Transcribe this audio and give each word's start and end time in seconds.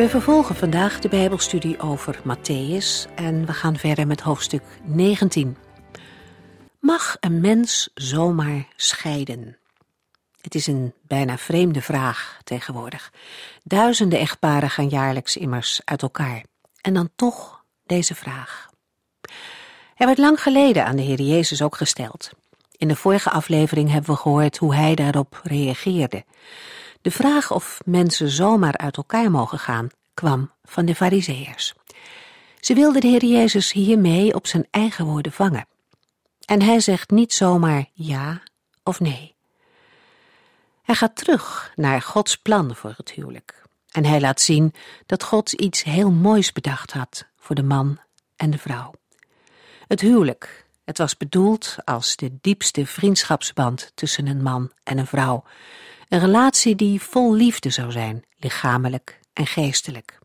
We 0.00 0.08
vervolgen 0.08 0.54
vandaag 0.54 0.98
de 0.98 1.08
Bijbelstudie 1.08 1.80
over 1.80 2.20
Matthäus 2.22 3.14
en 3.14 3.46
we 3.46 3.52
gaan 3.52 3.76
verder 3.76 4.06
met 4.06 4.20
hoofdstuk 4.20 4.62
19. 4.84 5.56
Mag 6.78 7.16
een 7.20 7.40
mens 7.40 7.90
zomaar 7.94 8.66
scheiden? 8.76 9.58
Het 10.40 10.54
is 10.54 10.66
een 10.66 10.94
bijna 11.02 11.38
vreemde 11.38 11.82
vraag 11.82 12.40
tegenwoordig. 12.44 13.12
Duizenden 13.62 14.18
echtparen 14.18 14.70
gaan 14.70 14.88
jaarlijks 14.88 15.36
immers 15.36 15.80
uit 15.84 16.02
elkaar. 16.02 16.44
En 16.80 16.94
dan 16.94 17.10
toch 17.16 17.64
deze 17.86 18.14
vraag. 18.14 18.70
Hij 19.94 20.06
werd 20.06 20.18
lang 20.18 20.42
geleden 20.42 20.84
aan 20.84 20.96
de 20.96 21.02
Heer 21.02 21.20
Jezus 21.20 21.62
ook 21.62 21.76
gesteld. 21.76 22.30
In 22.76 22.88
de 22.88 22.96
vorige 22.96 23.30
aflevering 23.30 23.90
hebben 23.90 24.10
we 24.10 24.20
gehoord 24.20 24.56
hoe 24.56 24.74
hij 24.74 24.94
daarop 24.94 25.40
reageerde. 25.42 26.24
De 27.02 27.10
vraag 27.10 27.50
of 27.50 27.80
mensen 27.84 28.28
zomaar 28.28 28.76
uit 28.76 28.96
elkaar 28.96 29.30
mogen 29.30 29.58
gaan 29.58 29.88
kwam 30.14 30.50
van 30.62 30.84
de 30.84 30.94
Fariseërs. 30.94 31.74
Ze 32.60 32.74
wilden 32.74 33.00
de 33.00 33.06
Heer 33.06 33.24
Jezus 33.24 33.72
hiermee 33.72 34.34
op 34.34 34.46
zijn 34.46 34.66
eigen 34.70 35.04
woorden 35.04 35.32
vangen. 35.32 35.66
En 36.44 36.62
hij 36.62 36.80
zegt 36.80 37.10
niet 37.10 37.32
zomaar 37.32 37.86
ja 37.92 38.42
of 38.82 39.00
nee. 39.00 39.34
Hij 40.82 40.94
gaat 40.94 41.16
terug 41.16 41.72
naar 41.74 42.02
Gods 42.02 42.36
plan 42.36 42.76
voor 42.76 42.94
het 42.96 43.10
huwelijk. 43.10 43.62
En 43.90 44.04
hij 44.04 44.20
laat 44.20 44.40
zien 44.40 44.74
dat 45.06 45.22
God 45.22 45.52
iets 45.52 45.82
heel 45.82 46.10
moois 46.10 46.52
bedacht 46.52 46.92
had 46.92 47.26
voor 47.36 47.54
de 47.54 47.62
man 47.62 48.00
en 48.36 48.50
de 48.50 48.58
vrouw. 48.58 48.94
Het 49.86 50.00
huwelijk, 50.00 50.66
het 50.84 50.98
was 50.98 51.16
bedoeld 51.16 51.76
als 51.84 52.16
de 52.16 52.38
diepste 52.40 52.86
vriendschapsband 52.86 53.92
tussen 53.94 54.26
een 54.26 54.42
man 54.42 54.72
en 54.82 54.98
een 54.98 55.06
vrouw. 55.06 55.44
Een 56.10 56.20
relatie 56.20 56.76
die 56.76 57.00
vol 57.00 57.34
liefde 57.34 57.70
zou 57.70 57.92
zijn, 57.92 58.24
lichamelijk 58.36 59.20
en 59.32 59.46
geestelijk. 59.46 60.18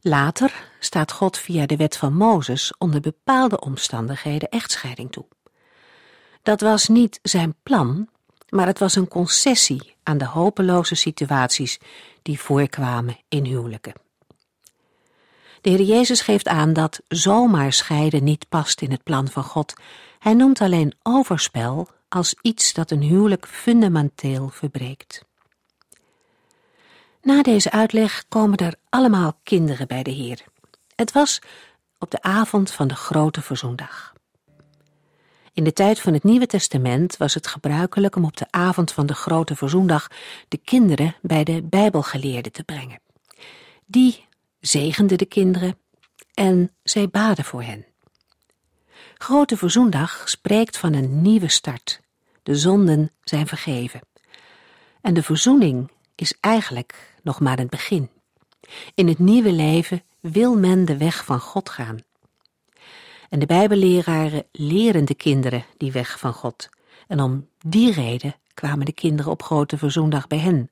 Later 0.00 0.68
staat 0.80 1.12
God 1.12 1.38
via 1.38 1.66
de 1.66 1.76
wet 1.76 1.96
van 1.96 2.14
Mozes 2.14 2.72
onder 2.78 3.00
bepaalde 3.00 3.60
omstandigheden 3.60 4.48
echtscheiding 4.48 5.12
toe. 5.12 5.24
Dat 6.42 6.60
was 6.60 6.88
niet 6.88 7.18
zijn 7.22 7.54
plan, 7.62 8.08
maar 8.48 8.66
het 8.66 8.78
was 8.78 8.94
een 8.94 9.08
concessie 9.08 9.96
aan 10.02 10.18
de 10.18 10.26
hopeloze 10.26 10.94
situaties 10.94 11.78
die 12.22 12.40
voorkwamen 12.40 13.18
in 13.28 13.44
huwelijken. 13.44 13.94
De 15.60 15.70
Heer 15.70 15.82
Jezus 15.82 16.20
geeft 16.20 16.48
aan 16.48 16.72
dat 16.72 17.00
zomaar 17.08 17.72
scheiden 17.72 18.24
niet 18.24 18.48
past 18.48 18.80
in 18.80 18.90
het 18.90 19.02
plan 19.02 19.28
van 19.28 19.44
God. 19.44 19.74
Hij 20.18 20.34
noemt 20.34 20.60
alleen 20.60 20.94
overspel 21.02 21.88
als 22.12 22.34
iets 22.42 22.72
dat 22.72 22.90
een 22.90 23.02
huwelijk 23.02 23.46
fundamenteel 23.46 24.48
verbreekt. 24.48 25.24
Na 27.22 27.42
deze 27.42 27.70
uitleg 27.70 28.24
komen 28.28 28.58
er 28.58 28.74
allemaal 28.88 29.38
kinderen 29.42 29.86
bij 29.86 30.02
de 30.02 30.10
Heer. 30.10 30.44
Het 30.94 31.12
was 31.12 31.38
op 31.98 32.10
de 32.10 32.22
avond 32.22 32.70
van 32.70 32.88
de 32.88 32.94
grote 32.94 33.42
verzoendag. 33.42 34.12
In 35.52 35.64
de 35.64 35.72
tijd 35.72 36.00
van 36.00 36.12
het 36.12 36.22
Nieuwe 36.22 36.46
Testament 36.46 37.16
was 37.16 37.34
het 37.34 37.46
gebruikelijk 37.46 38.16
om 38.16 38.24
op 38.24 38.36
de 38.36 38.46
avond 38.50 38.92
van 38.92 39.06
de 39.06 39.14
grote 39.14 39.56
verzoendag 39.56 40.08
de 40.48 40.56
kinderen 40.56 41.16
bij 41.22 41.44
de 41.44 41.62
Bijbelgeleerden 41.62 42.52
te 42.52 42.64
brengen. 42.64 43.00
Die 43.86 44.26
zegenden 44.60 45.18
de 45.18 45.26
kinderen 45.26 45.78
en 46.34 46.74
zij 46.82 47.08
baden 47.08 47.44
voor 47.44 47.62
hen. 47.62 47.86
Grote 49.22 49.56
Verzoendag 49.56 50.28
spreekt 50.28 50.78
van 50.78 50.92
een 50.92 51.22
nieuwe 51.22 51.48
start. 51.48 52.01
De 52.42 52.54
zonden 52.56 53.10
zijn 53.22 53.46
vergeven. 53.46 54.00
En 55.00 55.14
de 55.14 55.22
verzoening 55.22 55.90
is 56.14 56.34
eigenlijk 56.40 57.16
nog 57.22 57.40
maar 57.40 57.58
het 57.58 57.70
begin. 57.70 58.10
In 58.94 59.08
het 59.08 59.18
nieuwe 59.18 59.52
leven 59.52 60.02
wil 60.20 60.58
men 60.58 60.84
de 60.84 60.96
weg 60.96 61.24
van 61.24 61.40
God 61.40 61.68
gaan. 61.68 61.98
En 63.28 63.38
de 63.38 63.46
Bijbelleraren 63.46 64.44
leren 64.52 65.04
de 65.04 65.14
kinderen 65.14 65.64
die 65.76 65.92
weg 65.92 66.18
van 66.18 66.32
God. 66.32 66.68
En 67.06 67.20
om 67.20 67.48
die 67.66 67.92
reden 67.92 68.34
kwamen 68.54 68.86
de 68.86 68.92
kinderen 68.92 69.32
op 69.32 69.42
Grote 69.42 69.78
Verzoendag 69.78 70.26
bij 70.26 70.38
hen. 70.38 70.70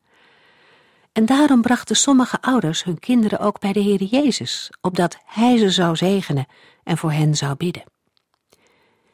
En 1.12 1.26
daarom 1.26 1.62
brachten 1.62 1.97
sommige 1.97 2.42
ouders 2.42 2.84
hun 2.84 2.98
kinderen 2.98 3.38
ook 3.38 3.60
bij 3.60 3.72
de 3.72 3.80
Heer 3.80 4.03
Jezus, 4.03 4.70
opdat 4.80 5.19
Hij 5.25 5.56
ze 5.59 5.70
zou 5.70 5.97
zegenen 5.97 6.47
en 6.82 6.98
voor 6.98 7.12
hen 7.12 7.34
zou 7.34 7.56
bidden. 7.56 7.84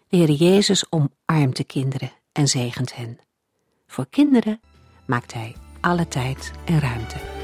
De 0.09 0.17
Heer 0.17 0.31
Jezus 0.31 0.85
omarmt 0.91 1.57
de 1.57 1.65
kinderen 1.65 2.13
en 2.37 2.49
zegent 2.49 2.95
hen. 2.95 3.19
Voor 3.87 4.07
kinderen 4.11 4.61
maakt 5.07 5.33
Hij 5.33 5.55
alle 5.81 6.09
tijd 6.09 6.53
en 6.65 6.81
ruimte. 6.81 7.36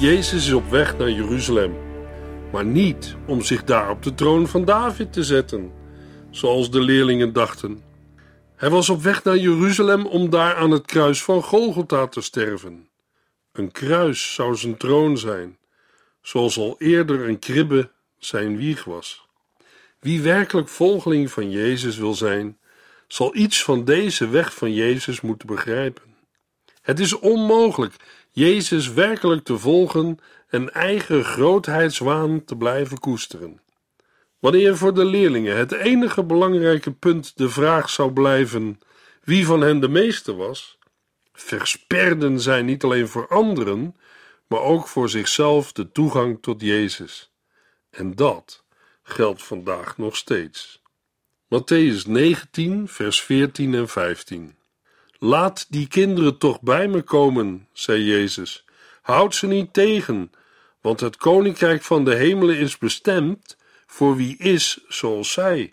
Jezus 0.00 0.46
is 0.46 0.52
op 0.52 0.70
weg 0.70 0.96
naar 0.96 1.10
Jeruzalem, 1.10 1.76
maar 2.52 2.64
niet 2.64 3.16
om 3.26 3.42
zich 3.42 3.64
daar 3.64 3.90
op 3.90 4.02
de 4.02 4.14
troon 4.14 4.48
van 4.48 4.64
David 4.64 5.12
te 5.12 5.24
zetten, 5.24 5.72
zoals 6.30 6.70
de 6.70 6.80
leerlingen 6.80 7.32
dachten. 7.32 7.82
Hij 8.56 8.70
was 8.70 8.88
op 8.88 9.02
weg 9.02 9.24
naar 9.24 9.36
Jeruzalem 9.36 10.06
om 10.06 10.30
daar 10.30 10.54
aan 10.54 10.70
het 10.70 10.86
kruis 10.86 11.22
van 11.22 11.42
Golgotha 11.42 12.06
te 12.06 12.20
sterven. 12.20 12.88
Een 13.52 13.72
kruis 13.72 14.34
zou 14.34 14.56
zijn 14.56 14.76
troon 14.76 15.18
zijn, 15.18 15.58
zoals 16.22 16.58
al 16.58 16.74
eerder 16.78 17.28
een 17.28 17.38
kribbe 17.38 17.90
zijn 18.18 18.56
wieg 18.56 18.84
was. 18.84 19.26
Wie 19.98 20.20
werkelijk 20.20 20.68
volgeling 20.68 21.30
van 21.30 21.50
Jezus 21.50 21.96
wil 21.96 22.14
zijn, 22.14 22.58
zal 23.08 23.36
iets 23.36 23.64
van 23.64 23.84
deze 23.84 24.28
weg 24.28 24.54
van 24.54 24.72
Jezus 24.72 25.20
moeten 25.20 25.46
begrijpen. 25.46 26.10
Het 26.82 27.00
is 27.00 27.18
onmogelijk 27.18 27.94
Jezus 28.32 28.92
werkelijk 28.92 29.44
te 29.44 29.58
volgen 29.58 30.18
en 30.48 30.72
eigen 30.72 31.24
grootheidswaan 31.24 32.44
te 32.44 32.56
blijven 32.56 32.98
koesteren. 32.98 33.60
Wanneer 34.38 34.76
voor 34.76 34.94
de 34.94 35.04
leerlingen 35.04 35.56
het 35.56 35.72
enige 35.72 36.24
belangrijke 36.24 36.92
punt 36.92 37.36
de 37.36 37.48
vraag 37.48 37.90
zou 37.90 38.12
blijven 38.12 38.80
wie 39.24 39.46
van 39.46 39.60
hen 39.60 39.80
de 39.80 39.88
meeste 39.88 40.34
was, 40.34 40.78
versperden 41.32 42.40
zij 42.40 42.62
niet 42.62 42.84
alleen 42.84 43.08
voor 43.08 43.28
anderen, 43.28 43.96
maar 44.46 44.60
ook 44.60 44.88
voor 44.88 45.08
zichzelf 45.08 45.72
de 45.72 45.92
toegang 45.92 46.38
tot 46.42 46.60
Jezus. 46.60 47.32
En 47.90 48.14
dat 48.14 48.64
geldt 49.02 49.42
vandaag 49.42 49.98
nog 49.98 50.16
steeds. 50.16 50.82
Matthäus 51.54 52.06
19, 52.06 52.88
vers 52.88 53.22
14 53.22 53.74
en 53.74 53.88
15. 53.88 54.54
Laat 55.22 55.66
die 55.68 55.88
kinderen 55.88 56.38
toch 56.38 56.60
bij 56.60 56.88
me 56.88 57.02
komen, 57.02 57.68
zei 57.72 58.02
Jezus. 58.02 58.64
Houd 59.02 59.34
ze 59.34 59.46
niet 59.46 59.72
tegen, 59.72 60.30
want 60.80 61.00
het 61.00 61.16
koninkrijk 61.16 61.82
van 61.82 62.04
de 62.04 62.14
hemelen 62.14 62.56
is 62.56 62.78
bestemd 62.78 63.56
voor 63.86 64.16
wie 64.16 64.36
is 64.36 64.84
zoals 64.88 65.32
zij. 65.32 65.72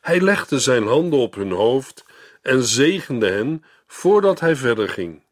Hij 0.00 0.20
legde 0.20 0.58
zijn 0.58 0.86
handen 0.86 1.18
op 1.18 1.34
hun 1.34 1.50
hoofd 1.50 2.04
en 2.42 2.62
zegende 2.62 3.30
hen 3.30 3.64
voordat 3.86 4.40
hij 4.40 4.56
verder 4.56 4.88
ging. 4.88 5.22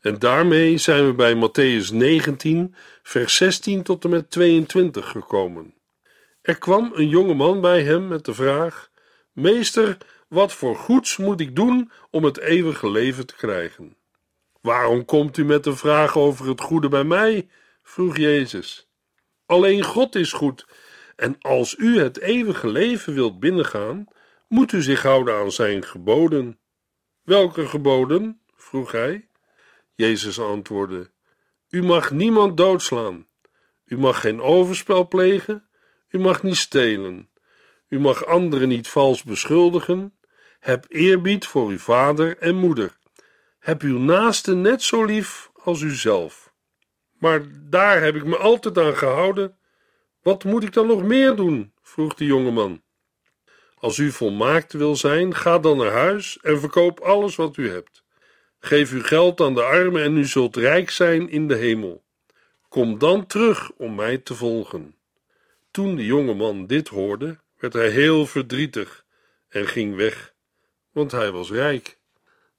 En 0.00 0.18
daarmee 0.18 0.78
zijn 0.78 1.06
we 1.06 1.14
bij 1.14 1.34
Matthäus 1.34 1.94
19, 1.94 2.74
vers 3.02 3.36
16 3.36 3.82
tot 3.82 4.04
en 4.04 4.10
met 4.10 4.30
22 4.30 5.08
gekomen. 5.08 5.74
Er 6.42 6.58
kwam 6.58 6.92
een 6.94 7.08
jonge 7.08 7.34
man 7.34 7.60
bij 7.60 7.82
hem 7.82 8.08
met 8.08 8.24
de 8.24 8.34
vraag: 8.34 8.90
Meester, 9.32 9.96
wat 10.28 10.52
voor 10.52 10.76
goeds 10.76 11.16
moet 11.16 11.40
ik 11.40 11.56
doen 11.56 11.90
om 12.10 12.24
het 12.24 12.38
eeuwige 12.38 12.90
leven 12.90 13.26
te 13.26 13.36
krijgen? 13.36 13.96
Waarom 14.60 15.04
komt 15.04 15.36
u 15.36 15.44
met 15.44 15.64
de 15.64 15.76
vraag 15.76 16.16
over 16.16 16.48
het 16.48 16.60
goede 16.60 16.88
bij 16.88 17.04
mij? 17.04 17.48
vroeg 17.82 18.16
Jezus. 18.16 18.88
Alleen 19.46 19.82
God 19.82 20.14
is 20.14 20.32
goed, 20.32 20.66
en 21.16 21.36
als 21.40 21.76
u 21.78 21.98
het 21.98 22.18
eeuwige 22.20 22.68
leven 22.68 23.14
wilt 23.14 23.40
binnengaan, 23.40 24.06
moet 24.48 24.72
u 24.72 24.82
zich 24.82 25.02
houden 25.02 25.34
aan 25.34 25.52
zijn 25.52 25.84
geboden. 25.84 26.58
Welke 27.22 27.66
geboden? 27.66 28.40
vroeg 28.56 28.92
hij. 28.92 29.28
Jezus 29.94 30.40
antwoordde: 30.40 31.10
U 31.68 31.82
mag 31.82 32.10
niemand 32.10 32.56
doodslaan. 32.56 33.26
U 33.84 33.98
mag 33.98 34.20
geen 34.20 34.40
overspel 34.40 35.08
plegen. 35.08 35.68
U 36.08 36.18
mag 36.18 36.42
niet 36.42 36.56
stelen. 36.56 37.28
U 37.94 38.00
mag 38.00 38.26
anderen 38.26 38.68
niet 38.68 38.88
vals 38.88 39.22
beschuldigen. 39.22 40.14
Heb 40.60 40.84
eerbied 40.88 41.46
voor 41.46 41.68
uw 41.68 41.78
vader 41.78 42.38
en 42.38 42.54
moeder. 42.54 42.96
Heb 43.58 43.82
uw 43.82 43.98
naaste 43.98 44.54
net 44.54 44.82
zo 44.82 45.04
lief 45.04 45.50
als 45.62 45.80
uzelf. 45.80 46.52
Maar 47.18 47.42
daar 47.70 48.02
heb 48.02 48.14
ik 48.14 48.24
me 48.24 48.36
altijd 48.36 48.78
aan 48.78 48.96
gehouden. 48.96 49.56
Wat 50.22 50.44
moet 50.44 50.62
ik 50.62 50.72
dan 50.72 50.86
nog 50.86 51.02
meer 51.02 51.36
doen? 51.36 51.72
vroeg 51.82 52.14
de 52.14 52.24
jongeman. 52.24 52.82
Als 53.74 53.98
u 53.98 54.10
volmaakt 54.10 54.72
wil 54.72 54.96
zijn, 54.96 55.34
ga 55.34 55.58
dan 55.58 55.76
naar 55.76 55.92
huis 55.92 56.38
en 56.42 56.60
verkoop 56.60 57.00
alles 57.00 57.36
wat 57.36 57.56
u 57.56 57.70
hebt. 57.70 58.04
Geef 58.58 58.92
uw 58.92 59.02
geld 59.02 59.40
aan 59.40 59.54
de 59.54 59.62
armen 59.62 60.02
en 60.02 60.16
u 60.16 60.24
zult 60.24 60.56
rijk 60.56 60.90
zijn 60.90 61.28
in 61.28 61.48
de 61.48 61.56
hemel. 61.56 62.04
Kom 62.68 62.98
dan 62.98 63.26
terug 63.26 63.70
om 63.70 63.94
mij 63.94 64.18
te 64.18 64.34
volgen. 64.34 64.94
Toen 65.70 65.96
de 65.96 66.04
jonge 66.04 66.34
man 66.34 66.66
dit 66.66 66.88
hoorde, 66.88 67.42
werd 67.64 67.76
hij 67.76 67.90
heel 67.90 68.26
verdrietig 68.26 69.04
en 69.48 69.66
ging 69.66 69.96
weg, 69.96 70.34
want 70.92 71.12
hij 71.12 71.30
was 71.30 71.50
rijk. 71.50 71.98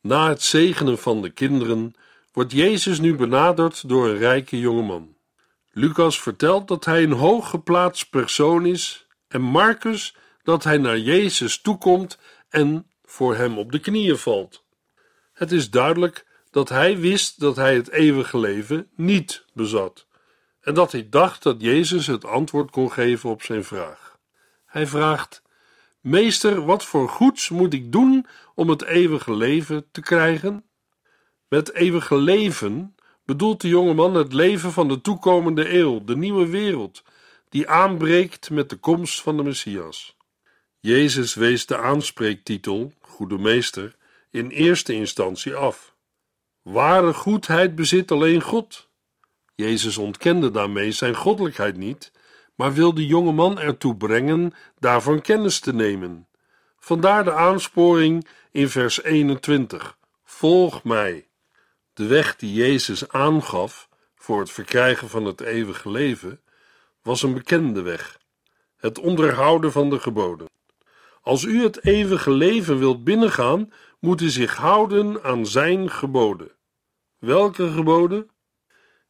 Na 0.02 0.30
het 0.30 0.42
zegenen 0.42 0.98
van 0.98 1.22
de 1.22 1.30
kinderen 1.30 1.94
wordt 2.31 2.52
Jezus 2.52 3.00
nu 3.00 3.16
benaderd 3.16 3.90
door 3.90 4.07
een 4.07 4.18
rijke 4.18 4.60
jongeman. 4.60 5.18
Lucas 5.72 6.22
vertelt 6.22 6.68
dat 6.68 6.86
hij 6.86 7.04
een 7.04 7.12
hooggeplaatst 7.12 8.10
persoon 8.10 8.66
is 8.66 9.07
en 9.28 9.42
Marcus 9.42 10.16
dat 10.44 10.63
hij 10.63 10.78
naar 10.78 11.00
Jezus 11.00 11.62
toekomt 11.62 12.18
en 12.50 12.92
voor 13.04 13.36
hem 13.36 13.58
op 13.58 13.72
de 13.72 13.80
knieën 13.80 14.18
valt. 14.18 14.66
Het 15.34 15.51
is 15.51 15.69
duidelijk 15.69 16.25
dat 16.51 16.69
hij 16.69 16.98
wist 16.98 17.40
dat 17.40 17.56
hij 17.56 17.75
het 17.75 17.90
eeuwige 17.90 18.38
leven 18.38 18.90
niet 18.96 19.46
bezat 19.54 20.08
en 20.62 20.74
dat 20.74 20.92
hij 20.92 21.08
dacht 21.10 21.44
dat 21.44 21.62
Jezus 21.62 22.08
het 22.08 22.25
antwoord 22.25 22.72
kon 22.72 22.92
geven 22.92 23.30
op 23.30 23.42
zijn 23.42 23.63
vraag. 23.63 24.05
Hij 24.75 24.88
vraagt: 24.88 25.42
Meester, 26.00 26.66
wat 26.66 26.86
voor 26.86 27.10
goeds 27.10 27.50
moet 27.50 27.74
ik 27.74 27.92
doen 27.92 28.25
om 28.56 28.69
het 28.69 28.83
eeuwige 28.83 29.36
leven 29.36 29.86
te 29.92 30.01
krijgen? 30.01 30.66
Met 31.48 31.74
eeuwige 31.74 32.16
leven 32.16 32.95
bedoelt 33.25 33.62
de 33.62 33.68
jongeman 33.68 34.16
het 34.16 34.33
leven 34.33 34.72
van 34.72 34.88
de 34.88 35.01
toekomende 35.01 35.74
eeuw, 35.74 36.04
de 36.04 36.16
nieuwe 36.16 36.48
wereld, 36.48 37.04
die 37.50 37.69
aanbreekt 37.69 38.50
met 38.50 38.69
de 38.69 38.75
komst 38.75 39.22
van 39.22 39.38
de 39.38 39.44
Messias. 39.44 40.18
Jezus 40.80 41.33
wees 41.33 41.66
de 41.66 41.77
aanspreektitel, 41.77 42.94
Goede 43.01 43.38
Meester, 43.38 43.95
in 44.30 44.50
eerste 44.50 44.94
instantie 44.94 45.56
af. 45.56 45.95
Ware 46.62 47.13
goedheid 47.13 47.75
bezit 47.75 48.12
alleen 48.12 48.42
God. 48.42 48.89
Jezus 49.54 49.98
ontkende 49.98 50.51
daarmee 50.51 50.92
zijn 50.92 51.16
goddelijkheid 51.16 51.77
niet, 51.77 52.12
maar 52.56 52.74
wil 52.74 52.94
de 52.94 53.06
jonge 53.06 53.31
man 53.31 53.60
ertoe 53.60 53.96
brengen 53.96 54.54
daarvan 54.80 55.22
kennis 55.22 55.60
te 55.60 55.74
nemen. 55.74 56.28
Vandaar 56.80 57.24
de 57.24 57.34
aansporing 57.34 58.28
in 58.52 58.69
vers 58.69 59.04
21: 59.04 59.98
Volg 60.24 60.84
mij. 60.84 61.28
De 61.94 62.06
weg 62.06 62.36
die 62.36 62.54
Jezus 62.54 63.10
aangaf 63.10 63.90
voor 64.16 64.40
het 64.40 64.52
verkrijgen 64.52 65.10
van 65.10 65.25
het 65.25 65.42
eeuwige 65.42 65.92
leven 65.92 66.42
was 67.02 67.24
een 67.24 67.34
bekende 67.34 67.81
weg: 67.81 68.19
het 68.78 69.00
onderhouden 69.00 69.72
van 69.72 69.90
de 69.90 70.00
geboden. 70.00 70.48
Als 71.22 71.44
u 71.44 71.63
het 71.63 71.86
eeuwige 71.86 72.31
leven 72.31 72.78
wilt 72.78 73.04
binnengaan, 73.04 73.72
moet 74.00 74.22
u 74.22 74.30
zich 74.30 74.56
houden 74.56 75.24
aan 75.24 75.46
zijn 75.46 75.92
geboden. 75.92 76.51
Welke 77.18 77.72
geboden? 77.72 78.30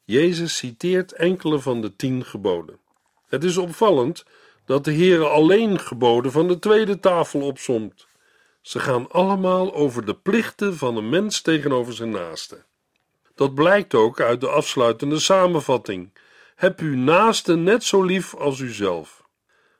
Jezus 0.03 0.57
citeert 0.57 1.11
enkele 1.11 1.59
van 1.59 1.81
de 1.81 1.95
tien 1.95 2.25
geboden. 2.25 2.79
Het 3.27 3.43
is 3.43 3.57
opvallend 3.57 4.25
dat 4.65 4.83
de 4.83 4.93
Heere 4.93 5.27
alleen 5.27 5.79
geboden 5.79 6.31
van 6.31 6.47
de 6.47 6.59
tweede 6.59 6.99
tafel 6.99 7.41
opsomt. 7.41 8.07
Ze 8.61 8.79
gaan 8.79 9.11
allemaal 9.11 9.73
over 9.73 10.05
de 10.05 10.15
plichten 10.15 10.77
van 10.77 10.97
een 10.97 11.09
mens 11.09 11.41
tegenover 11.41 11.93
zijn 11.93 12.09
naaste. 12.09 12.63
Dat 13.35 13.53
blijkt 13.53 13.93
ook 13.93 14.19
uit 14.19 14.41
de 14.41 14.49
afsluitende 14.49 15.19
samenvatting. 15.19 16.13
Heb 16.55 16.79
uw 16.79 16.95
naaste 16.95 17.55
net 17.55 17.83
zo 17.83 18.03
lief 18.03 18.35
als 18.35 18.59
uzelf. 18.59 19.23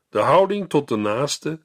De 0.09 0.19
houding 0.19 0.69
tot 0.69 0.87
de 0.87 0.95
naaste 0.95 1.59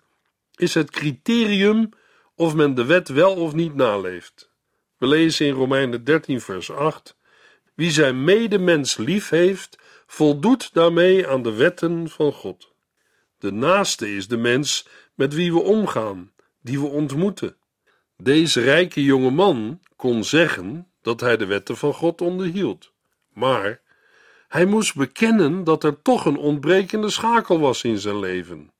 is 0.55 0.75
het 0.75 0.91
criterium 0.91 1.89
of 2.35 2.55
men 2.55 2.75
de 2.75 2.85
wet 2.85 3.09
wel 3.09 3.35
of 3.35 3.55
niet 3.55 3.75
naleeft. 3.75 4.51
We 4.97 5.07
lezen 5.07 5.47
in 5.47 5.55
Romeinen 5.55 6.05
13, 6.05 6.41
vers 6.41 6.71
8: 6.71 7.17
Wie 7.75 7.91
zijn 7.91 8.25
medemens 8.25 8.97
lief 8.97 9.29
heeft, 9.29 9.79
voldoet 10.13 10.73
daarmee 10.73 11.29
aan 11.29 11.43
de 11.43 11.53
wetten 11.53 12.09
van 12.09 12.33
God. 12.33 12.73
De 13.39 13.53
naaste 13.53 14.15
is 14.15 14.29
de 14.29 14.37
mens 14.37 14.87
met 15.15 15.35
wie 15.35 15.53
we 15.53 15.61
omgaan, 15.61 16.33
die 16.63 16.81
we 16.81 16.87
ontmoeten. 16.87 17.57
Deze 18.17 18.61
rijke 18.61 19.05
jonge 19.05 19.31
man 19.31 19.81
kon 19.97 20.25
zeggen 20.25 20.89
dat 21.03 21.21
hij 21.21 21.37
de 21.37 21.47
wetten 21.47 21.77
van 21.77 21.95
God 21.95 22.21
onderhield, 22.21 22.93
maar 23.33 23.81
hij 24.49 24.65
moest 24.65 24.95
bekennen 24.95 25.65
dat 25.65 25.85
er 25.85 26.03
toch 26.03 26.25
een 26.25 26.37
ontbrekende 26.37 27.11
schakel 27.11 27.61
was 27.61 27.85
in 27.85 27.99
zijn 27.99 28.19
leven. 28.19 28.73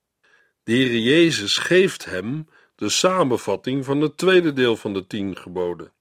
De 0.63 1.01
Jezus 1.01 1.57
geeft 1.57 2.05
hem 2.05 2.47
de 2.75 2.89
samenvatting 2.89 3.85
van 3.85 4.01
het 4.01 4.17
tweede 4.17 4.53
deel 4.53 4.75
van 4.75 4.93
de 4.93 5.07
tien 5.07 5.37
geboden. 5.37 5.91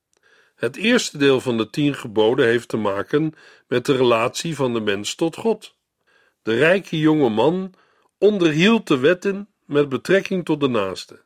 Het 0.61 0.77
eerste 0.77 1.19
deel 1.19 1.41
van 1.41 1.57
de 1.57 1.71
tien 1.71 1.95
geboden 1.95 2.47
heeft 2.47 2.69
te 2.69 2.77
maken 2.77 3.35
met 3.69 3.87
de 3.87 3.97
relatie 3.97 4.55
van 4.55 4.73
de 4.73 4.81
mens 4.81 5.15
tot 5.15 5.37
God. 5.37 5.75
De 6.43 6.55
rijke 6.55 6.99
jonge 6.99 7.29
man 7.29 7.75
onderhield 8.19 8.87
de 8.87 8.99
wetten 8.99 9.49
met 9.65 9.89
betrekking 9.89 10.45
tot 10.45 10.61
de 10.61 10.69
naaste. 10.69 11.23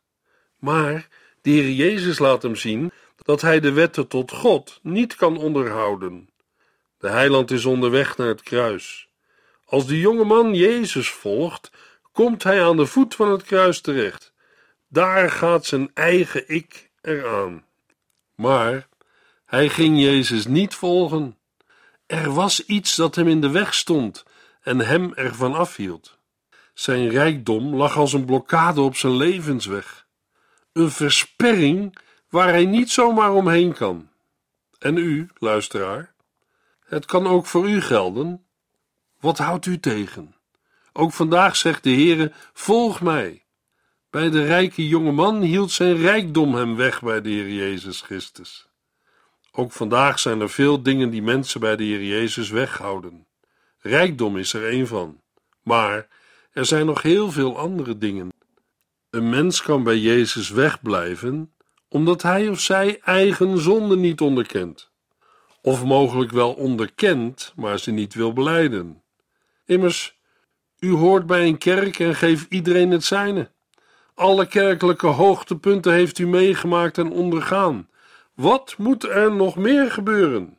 Maar 0.59 1.07
de 1.41 1.49
Heer 1.49 1.71
Jezus 1.71 2.19
laat 2.19 2.41
hem 2.41 2.55
zien 2.55 2.91
dat 3.15 3.41
hij 3.41 3.59
de 3.59 3.71
wetten 3.71 4.07
tot 4.07 4.31
God 4.31 4.79
niet 4.83 5.15
kan 5.15 5.37
onderhouden. 5.37 6.29
De 6.97 7.09
heiland 7.09 7.51
is 7.51 7.65
onderweg 7.65 8.17
naar 8.17 8.27
het 8.27 8.43
kruis. 8.43 9.09
Als 9.65 9.87
de 9.87 9.99
jonge 9.99 10.25
man 10.25 10.53
Jezus 10.53 11.09
volgt, 11.09 11.71
komt 12.11 12.43
hij 12.43 12.63
aan 12.63 12.77
de 12.77 12.85
voet 12.85 13.15
van 13.15 13.31
het 13.31 13.43
kruis 13.43 13.81
terecht. 13.81 14.33
Daar 14.87 15.31
gaat 15.31 15.65
zijn 15.65 15.91
eigen 15.93 16.49
ik 16.49 16.91
eraan. 17.01 17.65
Maar 18.35 18.87
hij 19.55 19.69
ging 19.69 19.99
Jezus 19.99 20.45
niet 20.45 20.73
volgen. 20.73 21.37
Er 22.05 22.33
was 22.33 22.65
iets 22.65 22.95
dat 22.95 23.15
hem 23.15 23.27
in 23.27 23.41
de 23.41 23.49
weg 23.49 23.73
stond 23.73 24.23
en 24.61 24.79
hem 24.79 25.13
ervan 25.13 25.53
afhield. 25.53 26.17
Zijn 26.73 27.09
rijkdom 27.09 27.75
lag 27.75 27.97
als 27.97 28.13
een 28.13 28.25
blokkade 28.25 28.81
op 28.81 28.95
zijn 28.95 29.15
levensweg. 29.15 30.07
Een 30.73 30.91
versperring 30.91 31.97
waar 32.29 32.47
hij 32.47 32.65
niet 32.65 32.91
zomaar 32.91 33.33
omheen 33.33 33.73
kan. 33.73 34.09
En 34.79 34.97
u, 34.97 35.29
luisteraar, 35.37 36.13
het 36.85 37.05
kan 37.05 37.27
ook 37.27 37.45
voor 37.45 37.69
u 37.69 37.81
gelden. 37.81 38.45
Wat 39.19 39.37
houdt 39.37 39.65
u 39.65 39.79
tegen? 39.79 40.35
Ook 40.93 41.11
vandaag 41.11 41.55
zegt 41.55 41.83
de 41.83 41.89
Heere: 41.91 42.31
Volg 42.53 43.01
mij. 43.01 43.43
Bij 44.09 44.29
de 44.29 44.45
rijke 44.45 44.87
jonge 44.87 45.11
man 45.11 45.41
hield 45.41 45.71
zijn 45.71 45.97
rijkdom 45.97 46.55
hem 46.55 46.75
weg 46.75 47.01
bij 47.01 47.21
de 47.21 47.29
Heer 47.29 47.49
Jezus 47.49 48.01
Christus. 48.01 48.67
Ook 49.55 49.71
vandaag 49.71 50.19
zijn 50.19 50.41
er 50.41 50.49
veel 50.49 50.83
dingen 50.83 51.09
die 51.09 51.21
mensen 51.21 51.59
bij 51.59 51.75
de 51.75 51.83
Heer 51.83 52.03
Jezus 52.03 52.49
weghouden. 52.49 53.27
Rijkdom 53.79 54.37
is 54.37 54.53
er 54.53 54.73
een 54.73 54.87
van. 54.87 55.21
Maar 55.63 56.07
er 56.51 56.65
zijn 56.65 56.85
nog 56.85 57.01
heel 57.01 57.31
veel 57.31 57.57
andere 57.57 57.97
dingen. 57.97 58.29
Een 59.09 59.29
mens 59.29 59.61
kan 59.61 59.83
bij 59.83 59.97
Jezus 59.97 60.49
wegblijven 60.49 61.55
omdat 61.95 62.21
hij 62.21 62.49
of 62.49 62.59
zij 62.59 62.99
eigen 62.99 63.57
zonde 63.57 63.97
niet 63.97 64.21
onderkent. 64.21 64.91
Of 65.61 65.83
mogelijk 65.83 66.31
wel 66.31 66.53
onderkent, 66.53 67.53
maar 67.55 67.79
ze 67.79 67.91
niet 67.91 68.13
wil 68.13 68.33
beleiden. 68.33 69.03
Immers, 69.65 70.19
u 70.79 70.91
hoort 70.91 71.25
bij 71.25 71.47
een 71.47 71.57
kerk 71.57 71.99
en 71.99 72.15
geeft 72.15 72.45
iedereen 72.49 72.91
het 72.91 73.03
zijne. 73.03 73.51
Alle 74.13 74.47
kerkelijke 74.47 75.07
hoogtepunten 75.07 75.93
heeft 75.93 76.19
u 76.19 76.27
meegemaakt 76.27 76.97
en 76.97 77.11
ondergaan. 77.11 77.89
Wat 78.35 78.75
moet 78.77 79.03
er 79.03 79.35
nog 79.35 79.55
meer 79.55 79.91
gebeuren? 79.91 80.57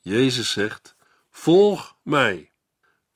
Jezus 0.00 0.50
zegt: 0.50 0.96
Volg 1.30 1.96
mij. 2.02 2.50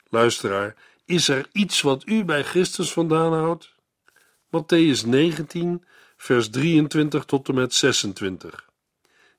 Luisteraar, 0.08 0.74
is 1.04 1.28
er 1.28 1.46
iets 1.52 1.80
wat 1.80 2.02
u 2.06 2.24
bij 2.24 2.44
Christus 2.44 2.92
vandaan 2.92 3.32
houdt? 3.32 3.74
Matthäus 4.46 5.06
19, 5.06 5.84
vers 6.16 6.50
23 6.50 7.24
tot 7.24 7.48
en 7.48 7.54
met 7.54 7.74
26. 7.74 8.68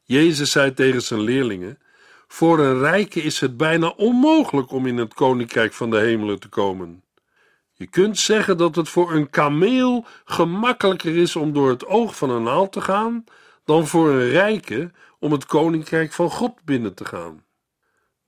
Jezus 0.03 0.51
zei 0.51 0.73
tegen 0.73 1.01
zijn 1.01 1.21
leerlingen: 1.21 1.79
Voor 2.27 2.59
een 2.59 2.79
rijke 2.79 3.21
is 3.21 3.39
het 3.39 3.57
bijna 3.57 3.87
onmogelijk 3.87 4.71
om 4.71 4.85
in 4.85 4.97
het 4.97 5.13
koninkrijk 5.13 5.73
van 5.73 5.89
de 5.89 5.97
hemelen 5.97 6.39
te 6.39 6.49
komen. 6.49 7.03
Je 7.73 7.87
kunt 7.87 8.17
zeggen 8.17 8.57
dat 8.57 8.75
het 8.75 8.89
voor 8.89 9.13
een 9.13 9.29
kameel 9.29 10.05
gemakkelijker 10.25 11.17
is 11.17 11.35
om 11.35 11.53
door 11.53 11.69
het 11.69 11.85
oog 11.85 12.15
van 12.15 12.29
een 12.29 12.43
naald 12.43 12.71
te 12.71 12.81
gaan, 12.81 13.23
dan 13.69 13.87
voor 13.87 14.09
een 14.09 14.29
rijke 14.29 14.91
om 15.19 15.31
het 15.31 15.45
koninkrijk 15.45 16.13
van 16.13 16.29
God 16.29 16.63
binnen 16.65 16.93
te 16.93 17.05
gaan. 17.05 17.45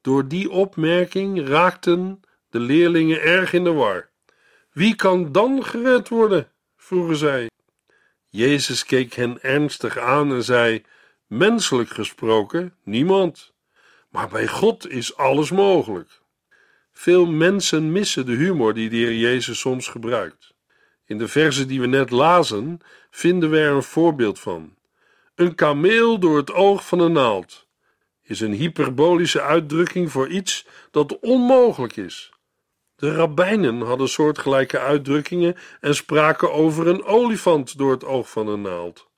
Door 0.01 0.27
die 0.27 0.49
opmerking 0.49 1.47
raakten 1.47 2.21
de 2.49 2.59
leerlingen 2.59 3.21
erg 3.21 3.53
in 3.53 3.63
de 3.63 3.71
war. 3.71 4.09
Wie 4.71 4.95
kan 4.95 5.31
dan 5.31 5.63
gered 5.63 6.09
worden? 6.09 6.51
vroegen 6.77 7.15
zij. 7.15 7.49
Jezus 8.29 8.85
keek 8.85 9.13
hen 9.13 9.41
ernstig 9.41 9.97
aan 9.97 10.31
en 10.31 10.43
zei: 10.43 10.83
Menselijk 11.27 11.89
gesproken, 11.89 12.75
niemand. 12.83 13.53
Maar 14.09 14.29
bij 14.29 14.47
God 14.47 14.89
is 14.89 15.15
alles 15.17 15.51
mogelijk. 15.51 16.21
Veel 16.91 17.25
mensen 17.25 17.91
missen 17.91 18.25
de 18.25 18.35
humor 18.35 18.73
die 18.73 18.89
de 18.89 18.95
Heer 18.95 19.15
Jezus 19.15 19.59
soms 19.59 19.87
gebruikt. 19.87 20.53
In 21.05 21.17
de 21.17 21.27
verzen 21.27 21.67
die 21.67 21.81
we 21.81 21.87
net 21.87 22.09
lazen 22.09 22.79
vinden 23.09 23.49
we 23.49 23.59
er 23.59 23.71
een 23.71 23.83
voorbeeld 23.83 24.39
van. 24.39 24.79
Een 25.35 25.55
kameel 25.55 26.19
door 26.19 26.37
het 26.37 26.53
oog 26.53 26.87
van 26.87 26.99
een 26.99 27.11
naald 27.11 27.67
is 28.21 28.39
een 28.39 28.53
hyperbolische 28.53 29.41
uitdrukking 29.41 30.11
voor 30.11 30.27
iets 30.27 30.67
dat 30.91 31.19
onmogelijk 31.19 31.95
is. 31.95 32.31
De 32.95 33.15
rabbijnen 33.15 33.81
hadden 33.81 34.09
soortgelijke 34.09 34.79
uitdrukkingen 34.79 35.55
en 35.79 35.95
spraken 35.95 36.53
over 36.53 36.87
een 36.87 37.03
olifant 37.03 37.77
door 37.77 37.91
het 37.91 38.05
oog 38.05 38.29
van 38.29 38.47
een 38.47 38.61
naald. 38.61 39.09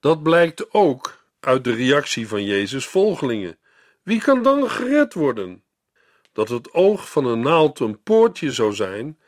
Dat 0.00 0.22
blijkt 0.22 0.72
ook 0.72 1.26
uit 1.40 1.64
de 1.64 1.74
reactie 1.74 2.28
van 2.28 2.44
Jezus' 2.44 2.86
volgelingen. 2.86 3.58
Wie 4.02 4.20
kan 4.20 4.42
dan 4.42 4.70
gered 4.70 5.14
worden? 5.14 5.64
Dat 6.32 6.48
het 6.48 6.72
oog 6.72 7.10
van 7.10 7.24
een 7.24 7.40
naald 7.40 7.80
een 7.80 8.02
poortje 8.02 8.52
zou 8.52 8.72
zijn, 8.72 9.18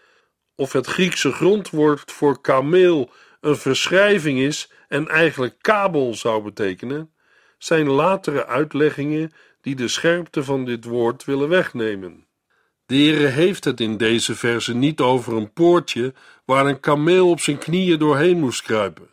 of 0.54 0.72
het 0.72 0.86
Griekse 0.86 1.32
grondwoord 1.32 2.12
voor 2.12 2.40
kameel 2.40 3.10
een 3.40 3.56
verschrijving 3.56 4.38
is 4.38 4.70
en 4.94 5.08
eigenlijk 5.08 5.54
kabel 5.60 6.14
zou 6.14 6.42
betekenen, 6.42 7.10
zijn 7.58 7.88
latere 7.88 8.46
uitleggingen 8.46 9.32
die 9.60 9.74
de 9.74 9.88
scherpte 9.88 10.44
van 10.44 10.64
dit 10.64 10.84
woord 10.84 11.24
willen 11.24 11.48
wegnemen. 11.48 12.26
De 12.86 12.94
Heere 12.94 13.26
heeft 13.26 13.64
het 13.64 13.80
in 13.80 13.96
deze 13.96 14.34
verse 14.34 14.74
niet 14.74 15.00
over 15.00 15.36
een 15.36 15.52
poortje 15.52 16.14
waar 16.44 16.66
een 16.66 16.80
kameel 16.80 17.30
op 17.30 17.40
zijn 17.40 17.58
knieën 17.58 17.98
doorheen 17.98 18.38
moest 18.40 18.62
kruipen. 18.62 19.08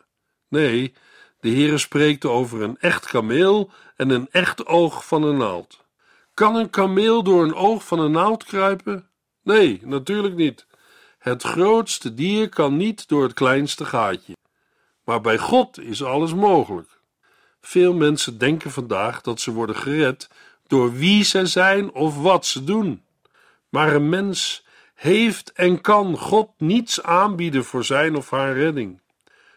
Nee, 0.48 0.92
de 1.40 1.50
Heere 1.50 1.78
spreekt 1.78 2.24
over 2.24 2.62
een 2.62 2.76
echt 2.80 3.06
kameel 3.06 3.70
en 3.96 4.10
een 4.10 4.28
echt 4.30 4.66
oog 4.66 5.06
van 5.06 5.22
een 5.22 5.36
naald. 5.36 5.80
Kan 6.34 6.56
een 6.56 6.70
kameel 6.70 7.22
door 7.22 7.42
een 7.44 7.54
oog 7.54 7.86
van 7.86 7.98
een 7.98 8.12
naald 8.12 8.44
kruipen? 8.44 9.08
Nee, 9.42 9.80
natuurlijk 9.84 10.34
niet. 10.34 10.66
Het 11.18 11.42
grootste 11.42 12.14
dier 12.14 12.48
kan 12.48 12.76
niet 12.76 13.08
door 13.08 13.22
het 13.22 13.32
kleinste 13.32 13.84
gaatje. 13.84 14.32
Maar 15.04 15.20
bij 15.20 15.38
God 15.38 15.80
is 15.80 16.04
alles 16.04 16.34
mogelijk. 16.34 17.00
Veel 17.60 17.94
mensen 17.94 18.38
denken 18.38 18.70
vandaag 18.70 19.20
dat 19.20 19.40
ze 19.40 19.52
worden 19.52 19.76
gered 19.76 20.28
door 20.66 20.92
wie 20.92 21.24
ze 21.24 21.46
zijn 21.46 21.92
of 21.92 22.22
wat 22.22 22.46
ze 22.46 22.64
doen. 22.64 23.02
Maar 23.68 23.94
een 23.94 24.08
mens 24.08 24.64
heeft 24.94 25.52
en 25.52 25.80
kan 25.80 26.18
God 26.18 26.50
niets 26.58 27.02
aanbieden 27.02 27.64
voor 27.64 27.84
zijn 27.84 28.16
of 28.16 28.30
haar 28.30 28.56
redding. 28.56 29.00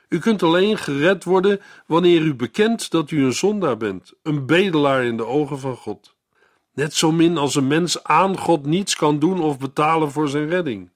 U 0.09 0.19
kunt 0.19 0.43
alleen 0.43 0.77
gered 0.77 1.23
worden 1.23 1.61
wanneer 1.85 2.21
u 2.21 2.35
bekent 2.35 2.91
dat 2.91 3.11
u 3.11 3.23
een 3.23 3.33
zondaar 3.33 3.77
bent, 3.77 4.13
een 4.23 4.45
bedelaar 4.45 5.03
in 5.03 5.17
de 5.17 5.25
ogen 5.25 5.59
van 5.59 5.75
God. 5.75 6.15
Net 6.73 6.93
zo 6.93 7.11
min 7.11 7.37
als 7.37 7.55
een 7.55 7.67
mens 7.67 8.03
aan 8.03 8.37
God 8.37 8.65
niets 8.65 8.95
kan 8.95 9.19
doen 9.19 9.41
of 9.41 9.59
betalen 9.59 10.11
voor 10.11 10.29
zijn 10.29 10.49
redding. 10.49 10.89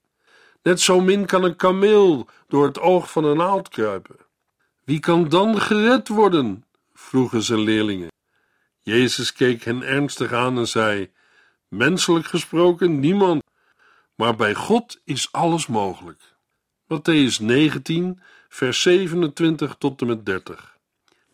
Net 0.64 0.82
zo 0.82 1.02
min 1.02 1.26
kan 1.26 1.44
een 1.44 1.56
kameel 1.56 2.28
door 2.48 2.66
het 2.66 2.80
oog 2.80 3.12
van 3.12 3.24
een 3.24 3.38
naald 3.38 3.70
kruipen. 3.70 4.16
Wie 4.90 5.00
kan 5.00 5.30
dan 5.30 5.62
gered 5.62 6.08
worden? 6.08 6.66
vroegen 6.94 7.44
zijn 7.44 7.60
leerlingen. 7.60 8.12
Jezus 8.80 9.34
keek 9.34 9.64
hen 9.64 9.82
ernstig 9.82 10.34
aan 10.34 10.58
en 10.58 10.68
zei: 10.68 11.12
Menselijk 11.68 12.26
gesproken, 12.26 13.00
niemand, 13.00 13.44
maar 14.16 14.36
bij 14.36 14.54
God 14.54 15.02
is 15.04 15.32
alles 15.32 15.68
mogelijk. 15.68 16.22
Matthäus 16.84 17.40
19, 17.40 18.20
vers 18.48 18.82
27 18.82 19.76
tot 19.78 20.02
en 20.02 20.08
met 20.08 20.26
30. 20.26 20.78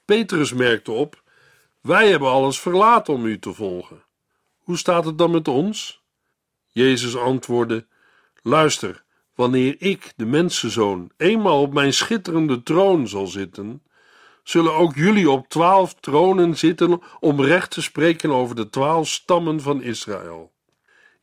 Petrus 0.05 0.53
merkte 0.53 0.91
op: 0.91 1.23
Wij 1.81 2.09
hebben 2.09 2.29
alles 2.29 2.59
verlaten 2.59 3.13
om 3.13 3.25
u 3.25 3.39
te 3.39 3.53
volgen. 3.53 4.03
Hoe 4.57 4.77
staat 4.77 5.05
het 5.05 5.17
dan 5.17 5.31
met 5.31 5.47
ons? 5.47 6.03
Jezus 6.67 7.15
antwoordde: 7.15 7.87
Luister, 8.41 9.04
wanneer 9.35 9.75
ik, 9.77 10.13
de 10.15 10.25
mensenzoon, 10.25 11.11
eenmaal 11.17 11.61
op 11.61 11.73
mijn 11.73 11.93
schitterende 11.93 12.63
troon 12.63 13.07
zal 13.07 13.27
zitten, 13.27 13.83
zullen 14.43 14.73
ook 14.73 14.95
jullie 14.95 15.29
op 15.29 15.49
twaalf 15.49 15.93
tronen 15.93 16.57
zitten 16.57 17.01
om 17.19 17.41
recht 17.41 17.71
te 17.71 17.81
spreken 17.81 18.31
over 18.31 18.55
de 18.55 18.69
twaalf 18.69 19.07
stammen 19.07 19.61
van 19.61 19.81
Israël. 19.81 20.51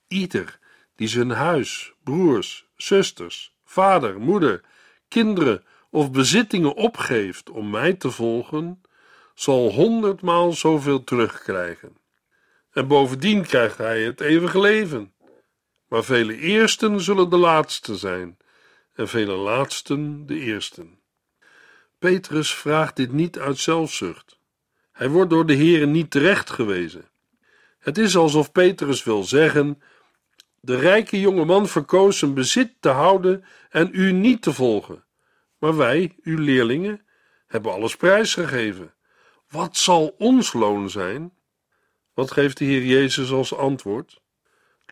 Ieder 0.09 0.59
die 0.97 1.09
zijn 1.09 1.31
huis, 1.31 1.93
broers, 2.05 2.67
zusters, 2.77 3.55
vader, 3.65 4.21
moeder, 4.21 4.61
kinderen 5.09 5.65
of 5.91 6.11
bezittingen 6.11 6.75
opgeeft 6.75 7.51
om 7.51 7.71
mij 7.71 7.93
te 7.93 8.11
volgen, 8.11 8.83
zal 9.35 9.73
honderdmaal 9.73 10.53
zoveel 10.53 11.05
terugkrijgen. 11.05 11.97
En 12.73 12.87
bovendien 12.87 13.43
krijgt 13.43 13.79
hij 13.79 14.03
het 14.03 14.21
eeuwige 14.21 14.61
leven. 14.61 15.13
Maar 15.93 16.05
vele 16.05 16.37
eersten 16.37 17.01
zullen 17.01 17.31
de 17.31 17.37
laatsten 17.37 17.97
zijn, 17.97 18.37
en 18.95 19.09
vele 19.09 19.33
laatsten 19.33 20.27
de 20.27 20.39
eersten. 20.39 20.99
Petrus 21.99 22.55
vraagt 22.55 22.97
dit 22.97 23.13
niet 23.13 23.39
uit 23.39 23.59
zelfzucht. 23.59 24.39
Hij 24.93 25.09
wordt 25.09 25.31
door 25.31 25.47
de 25.47 25.53
Heer 25.53 25.87
niet 25.87 26.11
terecht 26.11 26.51
gewezen. 26.51 27.11
Het 27.79 27.99
is 27.99 28.17
alsof 28.17 28.53
Petrus 28.53 29.05
wil 29.05 29.25
zeggen: 29.25 29.83
De 30.61 30.77
rijke 30.77 31.21
jonge 31.21 31.45
man 31.45 31.69
verkoos 31.69 32.19
zijn 32.19 32.35
bezit 32.35 32.73
te 32.81 32.89
houden 32.89 33.45
en 33.71 33.89
u 33.93 34.13
niet 34.13 34.43
te 34.43 34.53
volgen. 34.53 35.05
Maar 35.59 35.77
wij, 35.77 36.17
uw 36.23 36.39
leerlingen, 36.39 37.07
hebben 37.47 37.73
alles 37.73 37.97
prijsgegeven. 37.97 38.95
Wat 39.49 39.77
zal 39.77 40.15
ons 40.19 40.53
loon 40.53 40.91
zijn? 40.91 41.33
Wat 42.15 42.31
geeft 42.31 42.59
de 42.59 42.65
Heer 42.65 42.85
Jezus 42.85 43.31
als 43.31 43.55
antwoord? 43.55 44.21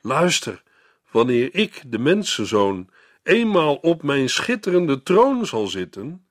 Luister, 0.03 0.63
wanneer 1.11 1.55
ik, 1.55 1.83
de 1.87 1.99
mensenzoon, 1.99 2.89
eenmaal 3.23 3.75
op 3.75 4.03
mijn 4.03 4.29
schitterende 4.29 5.03
troon 5.03 5.47
zal 5.47 5.67
zitten, 5.67 6.27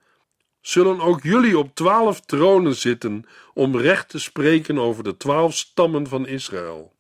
zullen 0.62 1.00
ook 1.00 1.24
jullie 1.24 1.57
op 1.57 1.75
twaalf 1.75 2.21
tronen 2.21 2.75
zitten 2.75 3.25
om 3.53 3.77
recht 3.77 4.09
te 4.09 4.19
spreken 4.19 4.77
over 4.77 5.03
de 5.03 5.17
twaalf 5.17 5.53
stammen 5.53 6.07
van 6.07 6.27
Israël. 6.27 6.93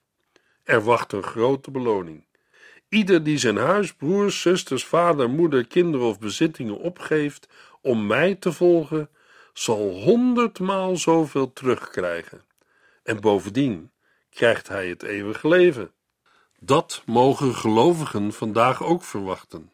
Er 0.63 0.83
wacht 0.83 1.13
een 1.13 1.23
grote 1.23 1.71
beloning. 1.71 2.25
Ieder 2.89 3.23
die 3.23 3.37
zijn 3.37 3.57
huis, 3.57 3.93
broers, 3.93 4.41
zusters, 4.41 4.85
vader, 4.85 5.29
moeder, 5.29 5.67
kinderen 5.67 6.07
of 6.07 6.19
bezittingen 6.19 6.77
opgeeft 6.77 7.47
om 7.81 8.07
mij 8.07 8.35
te 8.35 8.51
volgen, 8.51 9.09
zal 9.53 9.89
honderdmaal 9.89 10.97
zoveel 10.97 11.53
terugkrijgen. 11.53 12.41
En 13.03 13.21
bovendien 13.21 13.91
krijgt 14.29 14.67
hij 14.67 14.87
het 14.87 15.03
eeuwige 15.03 15.47
leven. 15.47 15.91
Dat 16.59 17.01
mogen 17.05 17.55
gelovigen 17.55 18.33
vandaag 18.33 18.83
ook 18.83 19.03
verwachten. 19.03 19.71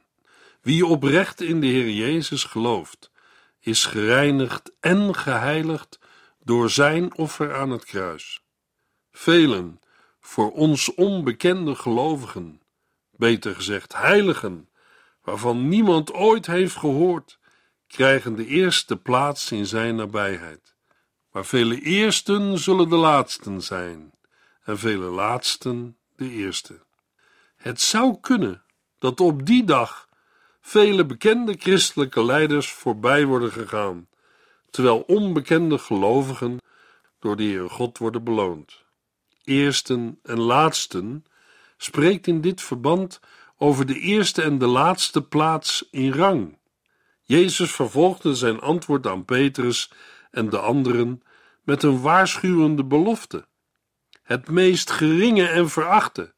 Wie 0.62 0.86
oprecht 0.86 1.42
in 1.42 1.62
de 1.62 1.68
Heer 1.68 1.90
Jezus 1.90 2.44
gelooft, 2.44 3.12
is 3.60 3.86
gereinigd 3.86 4.72
en 4.80 5.16
geheiligd 5.16 6.00
door 6.44 6.70
zijn 6.70 7.18
offer 7.18 7.56
aan 7.56 7.70
het 7.70 7.86
kruis. 7.86 8.42
Velen, 9.12 9.80
voor 10.20 10.52
ons 10.52 10.94
onbekende 10.94 11.76
gelovigen, 11.76 12.62
beter 13.12 13.56
gezegd 13.56 13.94
heiligen, 13.94 14.70
waarvan 15.24 15.68
niemand 15.68 16.14
ooit 16.14 16.46
heeft 16.46 16.76
gehoord, 16.76 17.40
krijgen 17.88 18.36
de 18.36 18.46
eerste 18.46 18.98
plaats 18.98 19.52
in 19.52 19.66
zijn 19.66 19.96
nabijheid. 19.96 20.76
Maar 21.32 21.46
vele 21.46 21.82
eersten 21.82 22.60
zullen 22.60 22.90
de 22.90 22.96
laatsten 22.96 23.62
zijn, 23.62 24.14
en 24.64 24.78
vele 24.78 25.10
laatsten 25.10 25.98
de 26.16 26.30
eerste. 26.30 26.80
Het 27.56 27.82
zou 27.82 28.18
kunnen 28.22 28.64
dat 29.00 29.20
op 29.20 29.46
die 29.46 29.64
dag 29.64 30.10
vele 30.62 31.06
bekende 31.06 31.56
christelijke 31.60 32.24
leiders 32.24 32.72
voorbij 32.72 33.26
worden 33.26 33.52
gegaan, 33.52 34.08
terwijl 34.70 35.00
onbekende 35.00 35.78
gelovigen 35.78 36.58
door 37.20 37.36
de 37.36 37.44
Heer 37.44 37.70
God 37.70 37.98
worden 37.98 38.24
beloond. 38.24 38.84
Eersten 39.44 40.20
en 40.24 40.40
laatsten 40.40 41.26
spreekt 41.78 42.28
in 42.28 42.42
dit 42.42 42.62
verband 42.62 43.20
over 43.58 43.86
de 43.86 44.00
eerste 44.00 44.42
en 44.42 44.58
de 44.58 44.68
laatste 44.68 45.22
plaats 45.22 45.88
in 45.92 46.12
rang. 46.12 46.58
Jezus 47.22 47.72
vervolgde 47.72 48.36
zijn 48.36 48.60
antwoord 48.60 49.08
aan 49.08 49.26
Petrus 49.26 49.92
en 50.32 50.50
de 50.50 50.60
anderen 50.60 51.22
met 51.64 51.84
een 51.84 52.02
waarschuwende 52.02 52.84
belofte. 52.84 53.48
Het 54.26 54.50
meest 54.50 54.92
geringe 54.92 55.48
en 55.48 55.70
verachte, 55.70 56.34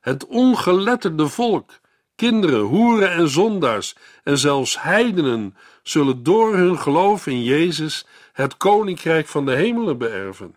het 0.00 0.26
ongeletterde 0.26 1.28
volk, 1.28 1.80
kinderen, 2.14 2.60
hoeren 2.60 3.12
en 3.12 3.28
zondaars 3.28 3.94
en 4.24 4.38
zelfs 4.38 4.82
heidenen 4.82 5.56
zullen 5.82 6.22
door 6.22 6.56
hun 6.56 6.78
geloof 6.78 7.26
in 7.26 7.42
Jezus 7.42 8.06
het 8.32 8.56
koninkrijk 8.56 9.26
van 9.26 9.46
de 9.46 9.54
hemelen 9.54 9.98
beërven. 9.98 10.56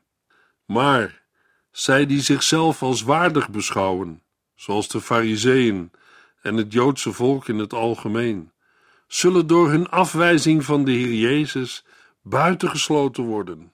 Maar 0.65 1.21
zij 1.71 2.05
die 2.05 2.21
zichzelf 2.21 2.81
als 2.81 3.01
waardig 3.01 3.49
beschouwen, 3.49 4.23
zoals 4.55 4.87
de 4.87 5.01
Fariseeën 5.01 5.91
en 6.41 6.55
het 6.55 6.73
Joodse 6.73 7.13
volk 7.13 7.47
in 7.47 7.57
het 7.57 7.73
algemeen, 7.73 8.51
zullen 9.07 9.47
door 9.47 9.69
hun 9.69 9.89
afwijzing 9.89 10.65
van 10.65 10.85
de 10.85 10.91
Heer 10.91 11.13
Jezus 11.13 11.85
buitengesloten 12.21 13.23
worden. 13.23 13.71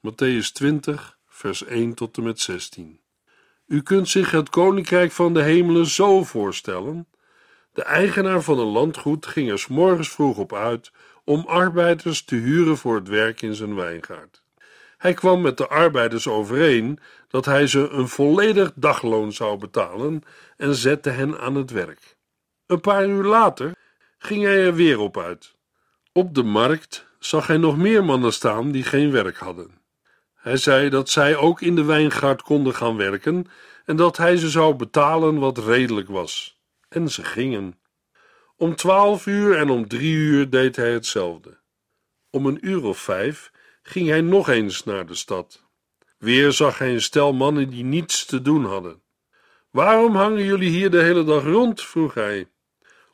Matthäus 0.00 0.52
20, 0.52 1.15
vers 1.36 1.64
1 1.64 1.94
tot 1.94 2.16
en 2.16 2.22
met 2.22 2.40
16. 2.40 3.00
U 3.66 3.82
kunt 3.82 4.08
zich 4.08 4.30
het 4.30 4.50
koninkrijk 4.50 5.12
van 5.12 5.34
de 5.34 5.42
hemelen 5.42 5.86
zo 5.86 6.24
voorstellen. 6.24 7.08
De 7.72 7.82
eigenaar 7.82 8.42
van 8.42 8.58
een 8.58 8.66
landgoed 8.66 9.26
ging 9.26 9.50
er 9.50 9.66
morgens 9.68 10.10
vroeg 10.10 10.38
op 10.38 10.54
uit 10.54 10.92
om 11.24 11.44
arbeiders 11.46 12.24
te 12.24 12.34
huren 12.34 12.76
voor 12.76 12.94
het 12.94 13.08
werk 13.08 13.42
in 13.42 13.54
zijn 13.54 13.74
wijngaard. 13.74 14.42
Hij 14.98 15.14
kwam 15.14 15.40
met 15.40 15.56
de 15.56 15.68
arbeiders 15.68 16.28
overeen 16.28 16.98
dat 17.28 17.44
hij 17.44 17.66
ze 17.66 17.88
een 17.88 18.08
volledig 18.08 18.72
dagloon 18.74 19.32
zou 19.32 19.58
betalen 19.58 20.22
en 20.56 20.74
zette 20.74 21.10
hen 21.10 21.40
aan 21.40 21.54
het 21.54 21.70
werk. 21.70 22.16
Een 22.66 22.80
paar 22.80 23.06
uur 23.06 23.24
later 23.24 23.74
ging 24.18 24.42
hij 24.42 24.66
er 24.66 24.74
weer 24.74 24.98
op 24.98 25.18
uit. 25.18 25.54
Op 26.12 26.34
de 26.34 26.42
markt 26.42 27.06
zag 27.18 27.46
hij 27.46 27.56
nog 27.56 27.76
meer 27.76 28.04
mannen 28.04 28.32
staan 28.32 28.70
die 28.70 28.82
geen 28.82 29.10
werk 29.10 29.36
hadden. 29.36 29.84
Hij 30.46 30.56
zei 30.56 30.88
dat 30.88 31.08
zij 31.08 31.36
ook 31.36 31.60
in 31.60 31.74
de 31.74 31.84
wijngaard 31.84 32.42
konden 32.42 32.74
gaan 32.74 32.96
werken 32.96 33.46
en 33.84 33.96
dat 33.96 34.16
hij 34.16 34.36
ze 34.36 34.50
zou 34.50 34.74
betalen 34.74 35.38
wat 35.38 35.58
redelijk 35.58 36.08
was. 36.08 36.60
En 36.88 37.08
ze 37.08 37.24
gingen. 37.24 37.78
Om 38.56 38.76
twaalf 38.76 39.26
uur 39.26 39.56
en 39.56 39.70
om 39.70 39.88
drie 39.88 40.14
uur 40.14 40.50
deed 40.50 40.76
hij 40.76 40.92
hetzelfde. 40.92 41.58
Om 42.30 42.46
een 42.46 42.66
uur 42.66 42.84
of 42.84 42.98
vijf 42.98 43.52
ging 43.82 44.08
hij 44.08 44.20
nog 44.20 44.48
eens 44.48 44.84
naar 44.84 45.06
de 45.06 45.14
stad. 45.14 45.64
Weer 46.18 46.52
zag 46.52 46.78
hij 46.78 46.92
een 46.92 47.02
stel 47.02 47.32
mannen 47.32 47.70
die 47.70 47.84
niets 47.84 48.24
te 48.24 48.42
doen 48.42 48.64
hadden. 48.64 49.02
Waarom 49.70 50.16
hangen 50.16 50.44
jullie 50.44 50.70
hier 50.70 50.90
de 50.90 51.02
hele 51.02 51.24
dag 51.24 51.42
rond? 51.42 51.82
vroeg 51.82 52.14
hij. 52.14 52.48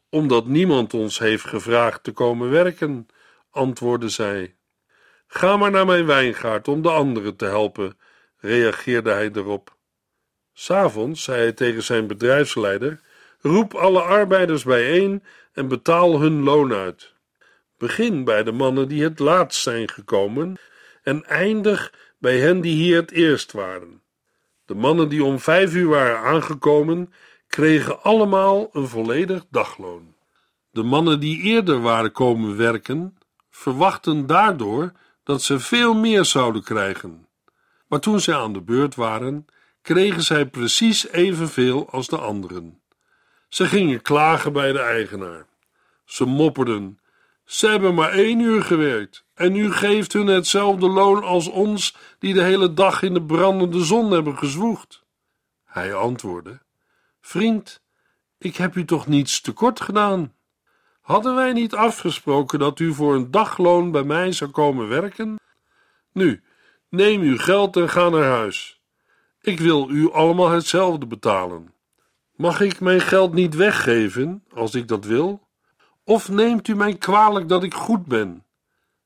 Omdat 0.09 0.47
niemand 0.47 0.95
ons 0.95 1.19
heeft 1.19 1.45
gevraagd 1.45 2.05
te 2.05 2.13
komen 2.13 2.51
werken, 2.51 3.07
antwoordde 3.51 4.09
zij. 4.09 4.57
Ga 5.35 5.57
maar 5.57 5.71
naar 5.71 5.87
mijn 5.87 6.07
wijngaard 6.07 6.69
om 6.69 6.83
de 6.83 6.91
anderen 6.91 7.37
te 7.37 7.45
helpen, 7.45 7.99
reageerde 8.37 9.11
hij 9.11 9.31
erop. 9.33 9.77
S'avonds 10.53 11.23
zei 11.23 11.39
hij 11.39 11.53
tegen 11.53 11.83
zijn 11.83 12.07
bedrijfsleider: 12.07 13.01
Roep 13.41 13.75
alle 13.75 14.01
arbeiders 14.01 14.65
bijeen 14.65 15.23
en 15.53 15.69
betaal 15.69 16.21
hun 16.21 16.43
loon 16.43 16.73
uit. 16.73 17.15
Begin 17.79 18.25
bij 18.25 18.43
de 18.43 18.53
mannen 18.53 18.89
die 18.89 19.03
het 19.03 19.19
laatst 19.19 19.63
zijn 19.63 19.89
gekomen 19.89 20.57
en 21.03 21.25
eindig 21.25 21.93
bij 22.19 22.39
hen 22.39 22.61
die 22.61 22.75
hier 22.75 22.97
het 22.97 23.11
eerst 23.11 23.53
waren. 23.53 24.03
De 24.65 24.75
mannen 24.75 25.09
die 25.09 25.25
om 25.25 25.39
vijf 25.39 25.75
uur 25.75 25.89
waren 25.89 26.19
aangekomen, 26.19 27.13
kregen 27.47 28.03
allemaal 28.03 28.69
een 28.73 28.89
volledig 28.89 29.45
dagloon. 29.51 30.15
De 30.71 30.83
mannen 30.83 31.21
die 31.21 31.43
eerder 31.43 31.81
waren 31.81 32.13
komen 32.13 32.57
werken, 32.57 33.19
verwachten 33.51 34.27
daardoor 34.27 34.93
dat 35.23 35.43
ze 35.43 35.61
veel 35.61 35.95
meer 35.95 36.25
zouden 36.25 36.63
krijgen. 36.63 37.27
Maar 37.87 38.01
toen 38.01 38.21
zij 38.21 38.35
aan 38.35 38.53
de 38.53 38.63
beurt 38.63 38.95
waren, 38.95 39.47
kregen 39.83 40.23
zij 40.23 40.47
precies 40.47 41.09
evenveel 41.09 41.91
als 41.91 42.09
de 42.09 42.19
anderen. 42.19 42.81
Ze 43.49 43.67
gingen 43.67 44.03
klagen 44.03 44.53
bij 44.53 44.73
de 44.73 44.81
eigenaar. 44.81 45.47
Ze 46.05 46.25
mopperden: 46.25 47.01
Ze 47.45 47.69
hebben 47.69 47.95
maar 47.95 48.11
één 48.11 48.41
uur 48.41 48.63
gewerkt 48.63 49.25
en 49.35 49.57
u 49.57 49.73
geeft 49.73 50.13
hun 50.13 50.27
hetzelfde 50.27 50.89
loon 50.89 51.23
als 51.23 51.49
ons, 51.49 51.97
die 52.19 52.35
de 52.35 52.43
hele 52.43 52.75
dag 52.75 53.03
in 53.03 53.15
de 53.15 53.23
brandende 53.23 53.85
zon 53.85 54.11
hebben 54.11 54.39
gezwoegd. 54.39 55.05
Hij 55.65 55.95
antwoordde: 55.95 56.61
Vriend, 57.21 57.83
ik 58.39 58.57
heb 58.57 58.77
u 58.77 58.85
toch 58.85 59.07
niets 59.07 59.41
tekort 59.41 59.81
gedaan? 59.81 60.35
Hadden 61.13 61.35
wij 61.35 61.53
niet 61.53 61.75
afgesproken 61.75 62.59
dat 62.59 62.79
u 62.79 62.95
voor 62.95 63.15
een 63.15 63.31
dagloon 63.31 63.91
bij 63.91 64.03
mij 64.03 64.33
zou 64.33 64.51
komen 64.51 64.89
werken? 64.89 65.37
Nu, 66.13 66.43
neem 66.89 67.21
uw 67.21 67.39
geld 67.39 67.77
en 67.77 67.89
ga 67.89 68.09
naar 68.09 68.31
huis. 68.31 68.81
Ik 69.41 69.61
wil 69.61 69.91
u 69.91 70.13
allemaal 70.13 70.51
hetzelfde 70.51 71.07
betalen. 71.07 71.75
Mag 72.37 72.61
ik 72.61 72.81
mijn 72.81 73.01
geld 73.01 73.33
niet 73.33 73.55
weggeven 73.55 74.45
als 74.55 74.75
ik 74.75 74.89
dat 74.89 75.05
wil? 75.05 75.49
Of 76.05 76.29
neemt 76.29 76.69
u 76.69 76.75
mij 76.75 76.95
kwalijk 76.95 77.49
dat 77.49 77.63
ik 77.63 77.75
goed 77.75 78.07
ben? 78.07 78.45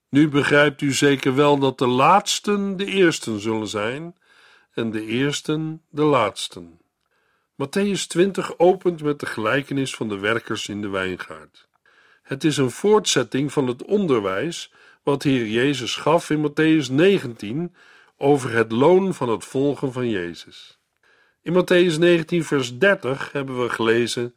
Nu 0.08 0.28
begrijpt 0.28 0.80
u 0.80 0.92
zeker 0.92 1.34
wel 1.34 1.58
dat 1.58 1.78
de 1.78 1.86
laatsten 1.86 2.76
de 2.76 2.84
eersten 2.84 3.40
zullen 3.40 3.68
zijn 3.68 4.16
en 4.74 4.90
de 4.90 5.06
eersten 5.06 5.82
de 5.88 6.02
laatsten. 6.02 6.80
Matthäus 7.62 8.06
20 8.08 8.58
opent 8.58 9.02
met 9.02 9.20
de 9.20 9.26
gelijkenis 9.26 9.94
van 9.94 10.08
de 10.08 10.18
werkers 10.18 10.68
in 10.68 10.80
de 10.80 10.88
wijngaard. 10.88 11.65
Het 12.26 12.44
is 12.44 12.56
een 12.56 12.70
voortzetting 12.70 13.52
van 13.52 13.66
het 13.66 13.84
onderwijs 13.84 14.72
wat 15.02 15.22
Heer 15.22 15.46
Jezus 15.46 15.96
gaf 15.96 16.30
in 16.30 16.50
Matthäus 16.50 16.92
19 16.92 17.74
over 18.16 18.52
het 18.52 18.72
loon 18.72 19.14
van 19.14 19.28
het 19.28 19.44
volgen 19.44 19.92
van 19.92 20.08
Jezus. 20.10 20.78
In 21.42 21.52
Matthäus 21.52 21.98
19, 21.98 22.44
vers 22.44 22.78
30 22.78 23.32
hebben 23.32 23.62
we 23.62 23.68
gelezen: 23.68 24.34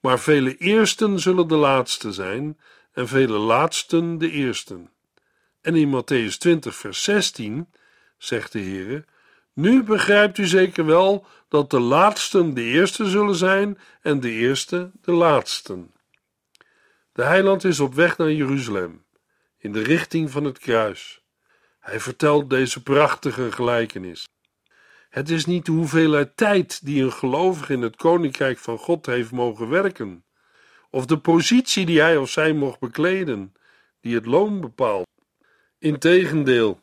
Maar 0.00 0.20
vele 0.20 0.56
eersten 0.56 1.20
zullen 1.20 1.48
de 1.48 1.56
laatste 1.56 2.12
zijn, 2.12 2.58
en 2.92 3.08
vele 3.08 3.38
laatsten 3.38 4.18
de 4.18 4.30
eersten. 4.30 4.90
En 5.60 5.74
in 5.74 6.02
Matthäus 6.02 6.36
20, 6.38 6.74
vers 6.74 7.02
16 7.02 7.68
zegt 8.18 8.52
de 8.52 8.58
Heer: 8.58 9.04
Nu 9.52 9.82
begrijpt 9.82 10.38
u 10.38 10.46
zeker 10.46 10.86
wel 10.86 11.26
dat 11.48 11.70
de 11.70 11.80
laatsten 11.80 12.54
de 12.54 12.62
eerste 12.62 13.08
zullen 13.08 13.36
zijn, 13.36 13.78
en 14.02 14.20
de 14.20 14.30
eerste 14.30 14.90
de 15.00 15.12
laatsten. 15.12 15.90
De 17.20 17.26
heiland 17.26 17.64
is 17.64 17.80
op 17.80 17.94
weg 17.94 18.18
naar 18.18 18.32
Jeruzalem, 18.32 19.04
in 19.58 19.72
de 19.72 19.82
richting 19.82 20.30
van 20.30 20.44
het 20.44 20.58
kruis. 20.58 21.22
Hij 21.80 22.00
vertelt 22.00 22.50
deze 22.50 22.82
prachtige 22.82 23.52
gelijkenis. 23.52 24.28
Het 25.08 25.30
is 25.30 25.46
niet 25.46 25.66
de 25.66 25.72
hoeveelheid 25.72 26.36
tijd 26.36 26.84
die 26.84 27.02
een 27.02 27.12
gelovige 27.12 27.72
in 27.72 27.82
het 27.82 27.96
koninkrijk 27.96 28.58
van 28.58 28.78
God 28.78 29.06
heeft 29.06 29.30
mogen 29.30 29.68
werken, 29.68 30.24
of 30.90 31.06
de 31.06 31.18
positie 31.18 31.86
die 31.86 32.00
hij 32.00 32.16
of 32.16 32.30
zij 32.30 32.52
mocht 32.52 32.78
bekleden, 32.78 33.52
die 34.00 34.14
het 34.14 34.26
loon 34.26 34.60
bepaalt. 34.60 35.06
Integendeel, 35.78 36.80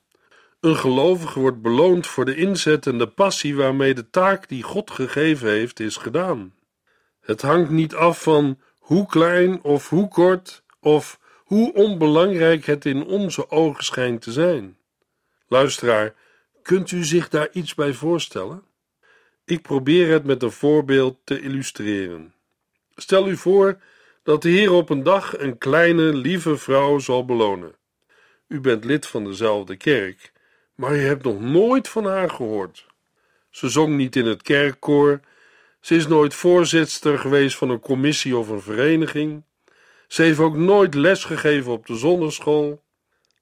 een 0.60 0.78
gelovige 0.78 1.40
wordt 1.40 1.62
beloond 1.62 2.08
voor 2.08 2.26
de 2.26 2.36
inzet 2.36 2.88
en 2.88 2.98
de 2.98 3.08
passie 3.08 3.56
waarmee 3.56 3.94
de 3.94 4.10
taak 4.10 4.48
die 4.48 4.64
God 4.64 4.92
gegeven 4.92 5.50
heeft 5.50 5.80
is 5.80 5.98
gedaan. 5.98 6.54
Het 7.20 7.42
hangt 7.42 7.70
niet 7.70 7.96
af 7.96 8.22
van 8.22 8.60
hoe 8.88 9.06
klein 9.06 9.64
of 9.64 9.90
hoe 9.90 10.08
kort 10.08 10.64
of 10.80 11.20
hoe 11.44 11.74
onbelangrijk 11.74 12.66
het 12.66 12.86
in 12.86 13.06
onze 13.06 13.50
ogen 13.50 13.84
schijnt 13.84 14.22
te 14.22 14.32
zijn. 14.32 14.78
Luisteraar, 15.48 16.14
kunt 16.62 16.92
u 16.92 17.04
zich 17.04 17.30
daar 17.30 17.50
iets 17.52 17.76
bij 17.76 17.94
voorstellen? 17.94 18.64
Ik 19.46 19.62
probeer 19.62 20.12
het 20.12 20.24
met 20.24 20.44
een 20.44 20.52
voorbeeld 20.52 21.18
te 21.24 21.42
illustreren. 21.42 22.34
Stel 22.96 23.28
u 23.28 23.38
voor 23.38 23.80
dat 24.24 24.42
de 24.42 24.50
Heer 24.50 24.72
op 24.72 24.90
een 24.90 25.04
dag 25.04 25.40
een 25.40 25.58
kleine, 25.58 26.14
lieve 26.14 26.58
vrouw 26.58 27.00
zal 27.00 27.26
belonen. 27.26 27.76
U 28.48 28.60
bent 28.60 28.86
lid 28.86 29.08
van 29.08 29.24
dezelfde 29.24 29.76
kerk, 29.76 30.32
maar 30.76 30.96
u 30.96 31.00
hebt 31.00 31.24
nog 31.24 31.40
nooit 31.40 31.88
van 31.88 32.06
haar 32.06 32.30
gehoord. 32.30 32.86
Ze 33.50 33.70
zong 33.70 33.96
niet 33.96 34.16
in 34.16 34.26
het 34.26 34.42
kerkkoor, 34.42 35.20
ze 35.80 35.96
is 35.96 36.08
nooit 36.08 36.34
voorzitter 36.34 37.20
geweest 37.20 37.58
van 37.58 37.70
een 37.70 37.80
commissie 37.80 38.38
of 38.38 38.50
een 38.50 38.62
vereniging. 38.62 39.44
Ze 40.08 40.22
heeft 40.22 40.40
ook 40.40 40.56
nooit 40.56 40.94
les 40.94 41.24
gegeven 41.24 41.72
op 41.72 41.86
de 41.86 41.96
zonneschool. 41.96 42.84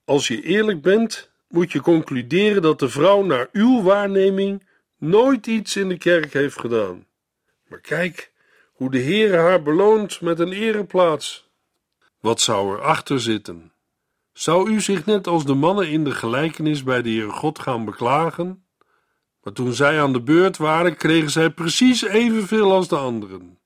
Als 0.06 0.28
je 0.28 0.42
eerlijk 0.42 0.82
bent, 0.82 1.32
moet 1.48 1.72
je 1.72 1.82
concluderen 1.82 2.62
dat 2.62 2.80
de 2.80 2.90
vrouw 2.90 3.24
naar 3.24 3.50
uw 3.52 3.82
waarneming 3.82 4.68
nooit 4.98 5.48
iets 5.48 5.76
in 5.76 5.90
de 5.90 5.98
kerk 5.98 6.34
heeft 6.34 6.60
gedaan. 6.60 7.06
Maar 7.68 7.80
kijk 7.80 8.32
hoe 8.74 8.92
de 8.92 8.98
Heer 8.98 9.38
haar 9.38 9.62
beloont 9.62 10.22
met 10.22 10.40
een 10.40 10.52
ereplaats. 10.52 11.50
Wat 12.20 12.42
zou 12.42 12.74
er 12.76 12.82
achter 12.82 13.22
zitten? 13.22 13.72
Zou 14.34 14.70
u 14.70 14.82
zich 14.82 15.06
net 15.06 15.28
als 15.28 15.46
de 15.46 15.54
mannen 15.54 15.90
in 15.90 16.04
de 16.04 16.12
gelijkenis 16.12 16.84
bij 16.84 17.02
de 17.02 17.10
Heere 17.10 17.30
God 17.30 17.60
gaan 17.60 17.86
beklagen? 17.86 18.65
Maar 19.46 19.54
toen 19.54 19.74
zij 19.74 20.02
aan 20.02 20.14
de 20.14 20.22
beurt 20.22 20.58
waren, 20.58 20.98
kregen 20.98 21.30
zij 21.30 21.50
precies 21.50 22.02
evenveel 22.02 22.72
als 22.72 22.88
de 22.88 22.96
anderen. 22.96 23.60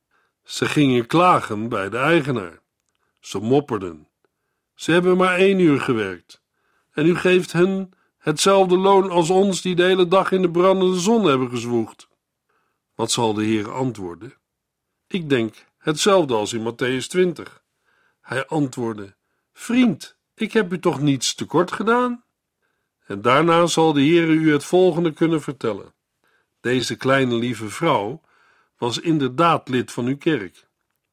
Ze 0.44 0.66
gingen 0.66 1.08
klagen 1.08 1.70
bij 1.70 1.90
de 1.90 1.98
eigenaar. 1.98 2.60
Ze 3.20 3.40
mopperden. 3.40 4.08
Ze 4.76 4.92
hebben 4.92 5.18
maar 5.18 5.38
één 5.38 5.60
uur 5.60 5.82
gewerkt. 5.82 6.42
En 6.92 7.06
u 7.06 7.16
geeft 7.16 7.52
hen 7.52 7.92
hetzelfde 8.18 8.78
loon 8.78 9.10
als 9.10 9.30
ons 9.30 9.62
die 9.62 9.76
de 9.76 9.84
hele 9.84 10.08
dag 10.08 10.32
in 10.32 10.42
de 10.42 10.52
brandende 10.52 11.00
zon 11.00 11.26
hebben 11.26 11.50
gezwoegd. 11.50 12.08
Wat 12.96 13.12
zal 13.12 13.34
de 13.34 13.44
Heer 13.44 13.72
antwoorden? 13.72 14.34
Ik 15.08 15.30
denk 15.30 15.66
hetzelfde 15.78 16.34
als 16.34 16.54
in 16.54 16.74
Matthäus 16.74 17.08
20. 17.08 17.64
Hij 18.22 18.46
antwoordde: 18.46 19.16
Vriend, 19.54 20.18
ik 20.34 20.54
heb 20.54 20.74
u 20.74 20.80
toch 20.80 21.02
niets 21.02 21.36
tekort 21.36 21.72
gedaan? 21.72 22.24
En 23.10 23.22
daarna 23.22 23.66
zal 23.66 23.94
de 23.94 24.02
Heer 24.02 24.28
u 24.28 24.52
het 24.52 24.64
volgende 24.64 25.12
kunnen 25.12 25.42
vertellen. 25.42 25.94
Deze 26.62 26.96
kleine 26.96 27.36
lieve 27.36 27.70
vrouw 27.70 28.22
was 28.78 29.00
inderdaad 29.00 29.70
lid 29.70 29.92
van 29.92 30.06
uw 30.06 30.18
kerk. 30.18 30.68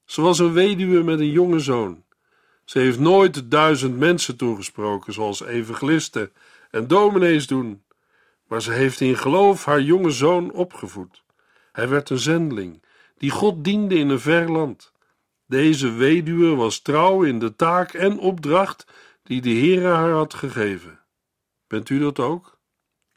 Ze 0.04 0.20
was 0.20 0.38
een 0.38 0.52
weduwe 0.52 1.02
met 1.02 1.20
een 1.20 1.30
jonge 1.30 1.58
zoon. 1.58 2.04
Ze 2.64 2.78
heeft 2.78 2.98
nooit 2.98 3.50
duizend 3.50 3.96
mensen 3.96 4.36
toegesproken, 4.36 5.12
zoals 5.12 5.42
evangelisten 5.42 6.32
en 6.70 6.86
dominees 6.86 7.46
doen, 7.46 7.82
maar 8.48 8.62
ze 8.62 8.72
heeft 8.72 9.00
in 9.00 9.16
geloof 9.16 9.64
haar 9.64 9.80
jonge 9.80 10.10
zoon 10.10 10.52
opgevoed. 10.52 11.22
Hij 11.72 11.88
werd 11.88 12.10
een 12.10 12.18
zendeling, 12.18 12.82
die 13.18 13.30
God 13.30 13.64
diende 13.64 13.94
in 13.94 14.08
een 14.08 14.20
ver 14.20 14.50
land. 14.50 14.92
Deze 15.46 15.92
weduwe 15.92 16.54
was 16.54 16.80
trouw 16.80 17.22
in 17.22 17.38
de 17.38 17.56
taak 17.56 17.92
en 17.92 18.18
opdracht 18.18 18.86
die 19.22 19.40
de 19.40 19.50
Heere 19.50 19.88
haar 19.88 20.12
had 20.12 20.34
gegeven. 20.34 21.04
Bent 21.66 21.88
u 21.88 21.98
dat 21.98 22.18
ook? 22.18 22.58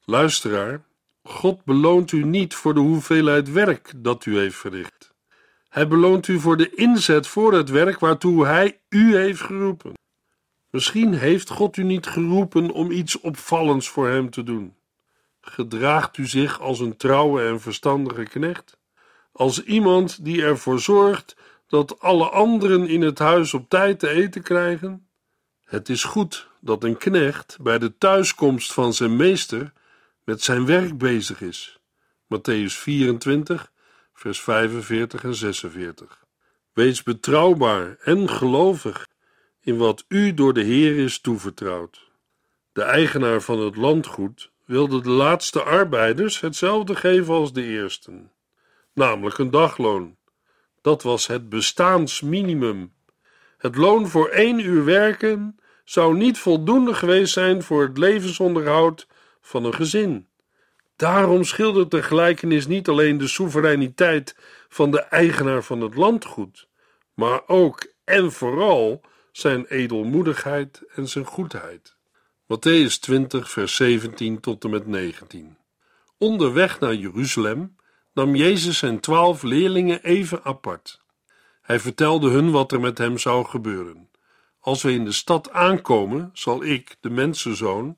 Luisteraar, 0.06 0.84
God 1.24 1.64
beloont 1.64 2.12
u 2.12 2.24
niet 2.24 2.56
voor 2.56 2.74
de 2.74 2.80
hoeveelheid 2.80 3.52
werk 3.52 3.92
dat 3.96 4.26
u 4.26 4.38
heeft 4.38 4.56
verricht. 4.56 5.14
Hij 5.70 5.88
beloont 5.88 6.28
u 6.28 6.40
voor 6.40 6.58
de 6.58 6.76
inzet 6.76 7.28
voor 7.28 7.54
het 7.54 7.70
werk 7.70 8.00
waartoe 8.00 8.46
Hij 8.46 8.80
u 8.90 9.16
heeft 9.16 9.42
geroepen. 9.42 9.94
Misschien 10.70 11.14
heeft 11.14 11.50
God 11.50 11.78
u 11.78 11.84
niet 11.84 12.08
geroepen 12.08 12.72
om 12.72 12.92
iets 12.92 13.20
opvallends 13.20 13.90
voor 13.90 14.08
Hem 14.08 14.30
te 14.30 14.44
doen. 14.44 14.76
Gedraagt 15.42 16.18
u 16.18 16.28
zich 16.28 16.62
als 16.62 16.80
een 16.80 16.98
trouwe 16.98 17.44
en 17.44 17.62
verstandige 17.62 18.24
knecht? 18.24 18.78
Als 19.32 19.64
iemand 19.64 20.26
die 20.26 20.44
ervoor 20.44 20.80
zorgt 20.80 21.36
dat 21.68 22.00
alle 22.00 22.30
anderen 22.30 22.88
in 22.88 23.02
het 23.02 23.20
huis 23.20 23.54
op 23.54 23.70
tijd 23.70 24.00
te 24.00 24.10
eten 24.10 24.42
krijgen? 24.42 25.08
Het 25.64 25.90
is 25.90 26.04
goed 26.04 26.49
dat 26.60 26.84
een 26.84 26.98
knecht 26.98 27.58
bij 27.62 27.80
de 27.80 27.98
thuiskomst 27.98 28.74
van 28.74 28.94
zijn 28.94 29.16
meester 29.16 29.74
met 30.24 30.42
zijn 30.42 30.66
werk 30.66 30.98
bezig 30.98 31.42
is. 31.42 31.80
Matthäus 32.24 32.74
24, 32.74 33.72
vers 34.14 34.42
45 34.42 35.24
en 35.24 35.36
46. 35.36 36.24
Wees 36.74 37.04
betrouwbaar 37.04 37.98
en 38.02 38.30
gelovig 38.30 39.08
in 39.62 39.78
wat 39.78 40.06
u 40.08 40.34
door 40.34 40.54
de 40.54 40.64
Heer 40.64 40.98
is 40.98 41.20
toevertrouwd. 41.20 42.08
De 42.72 42.82
eigenaar 42.82 43.42
van 43.42 43.60
het 43.60 43.76
landgoed 43.76 44.52
wilde 44.66 45.02
de 45.02 45.10
laatste 45.10 45.64
arbeiders 45.64 46.40
hetzelfde 46.40 46.96
geven 46.96 47.34
als 47.34 47.54
de 47.54 47.64
eersten, 47.64 48.32
namelijk 48.94 49.38
een 49.38 49.52
dagloon. 49.52 50.18
Dat 50.82 51.04
was 51.04 51.28
het 51.28 51.50
bestaansminimum. 51.50 52.94
Het 53.58 53.76
loon 53.76 54.08
voor 54.08 54.28
één 54.28 54.60
uur 54.60 54.86
werken 54.86 55.60
zou 55.90 56.18
niet 56.18 56.38
voldoende 56.38 56.94
geweest 56.94 57.34
zijn 57.34 57.64
voor 57.64 57.84
het 57.84 57.98
levensonderhoud 57.98 59.08
van 59.42 59.64
een 59.64 59.74
gezin. 59.74 60.28
Daarom 60.96 61.44
schildert 61.44 61.92
de 61.92 62.04
gelijkenis 62.04 62.68
niet 62.68 62.88
alleen 62.88 63.18
de 63.18 63.28
soevereiniteit 63.28 64.36
van 64.68 64.92
de 64.92 65.00
eigenaar 65.00 65.64
van 65.64 65.82
het 65.82 65.96
landgoed, 65.96 66.68
maar 67.14 67.42
ook 67.48 67.94
en 68.04 68.32
vooral 68.32 69.02
zijn 69.32 69.66
edelmoedigheid 69.66 70.84
en 70.96 71.08
zijn 71.08 71.26
goedheid. 71.26 71.96
Matthäus 72.44 73.00
20, 73.00 73.50
vers 73.52 73.76
17 73.76 74.40
tot 74.40 74.64
en 74.64 74.70
met 74.70 74.88
19. 74.88 75.58
Onderweg 76.18 76.80
naar 76.80 76.96
Jeruzalem 76.96 77.76
nam 78.14 78.36
Jezus 78.36 78.78
zijn 78.78 79.00
twaalf 79.00 79.44
leerlingen 79.44 80.04
even 80.04 80.44
apart. 80.44 81.02
Hij 81.62 81.80
vertelde 81.80 82.30
hun 82.30 82.52
wat 82.52 82.72
er 82.72 82.80
met 82.80 82.98
hem 82.98 83.18
zou 83.18 83.46
gebeuren. 83.46 84.09
Als 84.60 84.84
we 84.84 84.92
in 84.92 85.06
de 85.06 85.12
stad 85.12 85.52
aankomen, 85.52 86.30
zal 86.34 86.64
ik, 86.64 86.96
de 87.00 87.10
mensenzoon, 87.10 87.98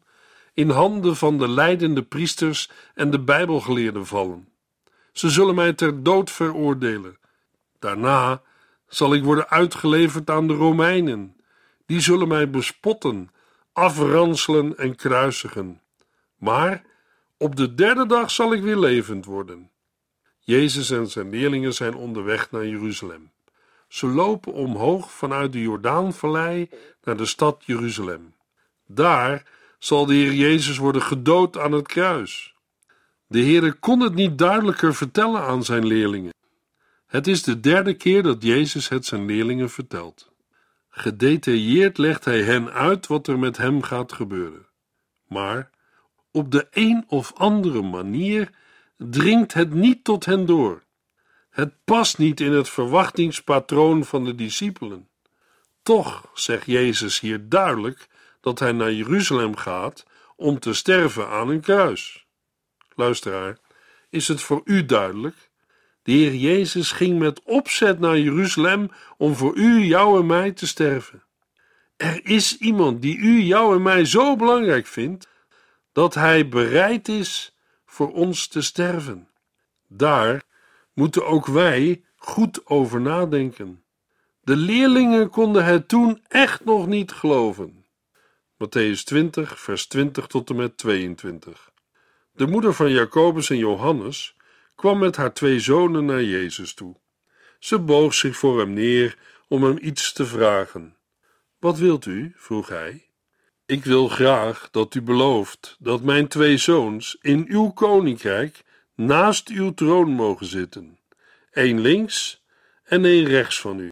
in 0.54 0.70
handen 0.70 1.16
van 1.16 1.38
de 1.38 1.48
leidende 1.48 2.04
priesters 2.04 2.70
en 2.94 3.12
de 3.12 3.20
Bijbelgeleerden 3.20 4.06
vallen. 4.06 4.48
Ze 5.12 5.30
zullen 5.30 5.56
mij 5.56 5.74
ter 5.74 6.04
dood 6.04 6.32
veroordelen. 6.32 7.18
Daarna 7.80 8.42
zal 8.88 9.14
ik 9.14 9.24
worden 9.24 9.50
uitgeleverd 9.50 10.30
aan 10.30 10.48
de 10.48 10.54
Romeinen. 10.54 11.36
Die 11.86 12.00
zullen 12.00 12.28
mij 12.28 12.50
bespotten, 12.50 13.30
afranselen 13.74 14.78
en 14.78 14.96
kruisigen. 14.96 15.82
Maar 16.36 16.84
op 17.38 17.56
de 17.56 17.74
derde 17.74 18.06
dag 18.06 18.32
zal 18.32 18.54
ik 18.54 18.62
weer 18.62 18.78
levend 18.78 19.26
worden. 19.26 19.70
Jezus 20.40 20.90
en 20.90 21.08
zijn 21.08 21.30
leerlingen 21.30 21.74
zijn 21.74 21.96
onderweg 21.96 22.52
naar 22.52 22.68
Jeruzalem. 22.68 23.32
Ze 23.92 24.08
lopen 24.08 24.54
omhoog 24.54 25.12
vanuit 25.12 25.52
de 25.52 25.62
Jordaanvallei 25.62 26.70
naar 27.04 27.18
de 27.18 27.26
stad 27.26 27.64
Jeruzalem. 27.66 28.34
Daar 28.88 29.44
zal 29.80 30.06
de 30.06 30.14
Heer 30.14 30.34
Jezus 30.34 30.78
worden 30.78 31.02
gedood 31.02 31.58
aan 31.58 31.72
het 31.72 31.88
kruis. 31.88 32.56
De 33.28 33.40
Heer 33.40 33.74
kon 33.74 34.00
het 34.00 34.14
niet 34.14 34.38
duidelijker 34.38 34.96
vertellen 34.96 35.42
aan 35.42 35.64
zijn 35.64 35.86
leerlingen. 35.86 36.34
Het 37.08 37.28
is 37.28 37.44
de 37.44 37.60
derde 37.60 37.94
keer 37.94 38.24
dat 38.24 38.44
Jezus 38.44 38.90
het 38.90 39.06
zijn 39.06 39.26
leerlingen 39.26 39.70
vertelt. 39.70 40.32
Gedetailleerd 40.90 41.98
legt 41.98 42.26
hij 42.26 42.42
hen 42.42 42.72
uit 42.72 43.08
wat 43.08 43.28
er 43.28 43.40
met 43.40 43.58
hem 43.58 43.82
gaat 43.82 44.14
gebeuren. 44.14 44.68
Maar 45.28 45.70
op 46.32 46.52
de 46.52 46.68
een 46.72 47.04
of 47.08 47.34
andere 47.34 47.82
manier 47.82 48.50
dringt 48.98 49.54
het 49.54 49.74
niet 49.74 50.04
tot 50.04 50.26
hen 50.26 50.46
door. 50.46 50.84
Het 51.52 51.74
past 51.84 52.18
niet 52.18 52.40
in 52.40 52.52
het 52.52 52.70
verwachtingspatroon 52.70 54.06
van 54.06 54.26
de 54.26 54.36
discipelen. 54.36 55.10
Toch 55.84 56.30
zegt 56.34 56.66
Jezus 56.66 57.20
hier 57.20 57.50
duidelijk 57.50 58.08
dat 58.42 58.60
hij 58.60 58.72
naar 58.72 58.92
Jeruzalem 58.92 59.56
gaat 59.56 60.06
om 60.36 60.60
te 60.60 60.74
sterven 60.74 61.28
aan 61.28 61.50
een 61.50 61.62
kruis. 61.62 62.26
Luisteraar, 62.96 63.58
is 64.10 64.28
het 64.28 64.42
voor 64.42 64.62
u 64.64 64.86
duidelijk? 64.86 65.50
De 66.04 66.12
Heer 66.12 66.36
Jezus 66.36 66.92
ging 66.92 67.20
met 67.20 67.42
opzet 67.44 68.00
naar 68.00 68.20
Jeruzalem 68.20 68.92
om 69.18 69.36
voor 69.36 69.56
u, 69.56 69.84
jou 69.84 70.20
en 70.20 70.26
mij 70.26 70.52
te 70.52 70.68
sterven. 70.68 71.24
Er 71.98 72.26
is 72.26 72.58
iemand 72.58 73.02
die 73.02 73.18
u, 73.18 73.42
jou 73.42 73.76
en 73.76 73.82
mij 73.82 74.06
zo 74.06 74.36
belangrijk 74.36 74.88
vindt 74.88 75.28
dat 75.92 76.14
hij 76.14 76.48
bereid 76.48 77.08
is 77.08 77.56
voor 77.86 78.14
ons 78.14 78.48
te 78.48 78.62
sterven. 78.62 79.28
Daar 79.88 80.44
moeten 80.94 81.26
ook 81.26 81.46
wij 81.46 82.04
goed 82.16 82.66
over 82.66 83.02
nadenken. 83.02 83.84
De 84.42 84.56
leerlingen 84.56 85.30
konden 85.30 85.66
het 85.66 85.88
toen 85.88 86.24
echt 86.28 86.66
nog 86.66 86.88
niet 86.88 87.12
geloven. 87.12 87.86
Matthäus 88.64 89.04
20, 89.04 89.60
vers 89.60 89.88
20 89.88 90.28
tot 90.28 90.50
en 90.50 90.56
met 90.56 90.78
22. 90.78 91.72
De 92.32 92.48
moeder 92.48 92.74
van 92.74 92.92
Jacobus 92.92 93.50
en 93.50 93.58
Johannes 93.58 94.36
kwam 94.76 95.00
met 95.00 95.16
haar 95.16 95.34
twee 95.34 95.60
zonen 95.60 96.06
naar 96.06 96.24
Jezus 96.24 96.74
toe. 96.74 96.96
Ze 97.60 97.80
boog 97.80 98.14
zich 98.14 98.38
voor 98.38 98.60
hem 98.60 98.74
neer 98.74 99.18
om 99.48 99.64
hem 99.64 99.78
iets 99.82 100.14
te 100.14 100.26
vragen. 100.26 100.96
Wat 101.60 101.78
wilt 101.78 102.06
u? 102.06 102.34
vroeg 102.36 102.70
hij. 102.70 103.06
Ik 103.66 103.86
wil 103.86 104.08
graag 104.08 104.70
dat 104.72 104.96
u 104.96 105.02
belooft 105.02 105.76
dat 105.80 106.02
mijn 106.02 106.28
twee 106.28 106.58
zoons 106.58 107.18
in 107.22 107.46
uw 107.48 107.70
koninkrijk 107.70 108.64
naast 109.06 109.50
uw 109.50 109.74
troon 109.74 110.10
mogen 110.10 110.46
zitten, 110.46 111.00
één 111.52 111.80
links 111.80 112.44
en 112.84 113.06
één 113.06 113.26
rechts 113.26 113.60
van 113.60 113.80
u. 113.80 113.92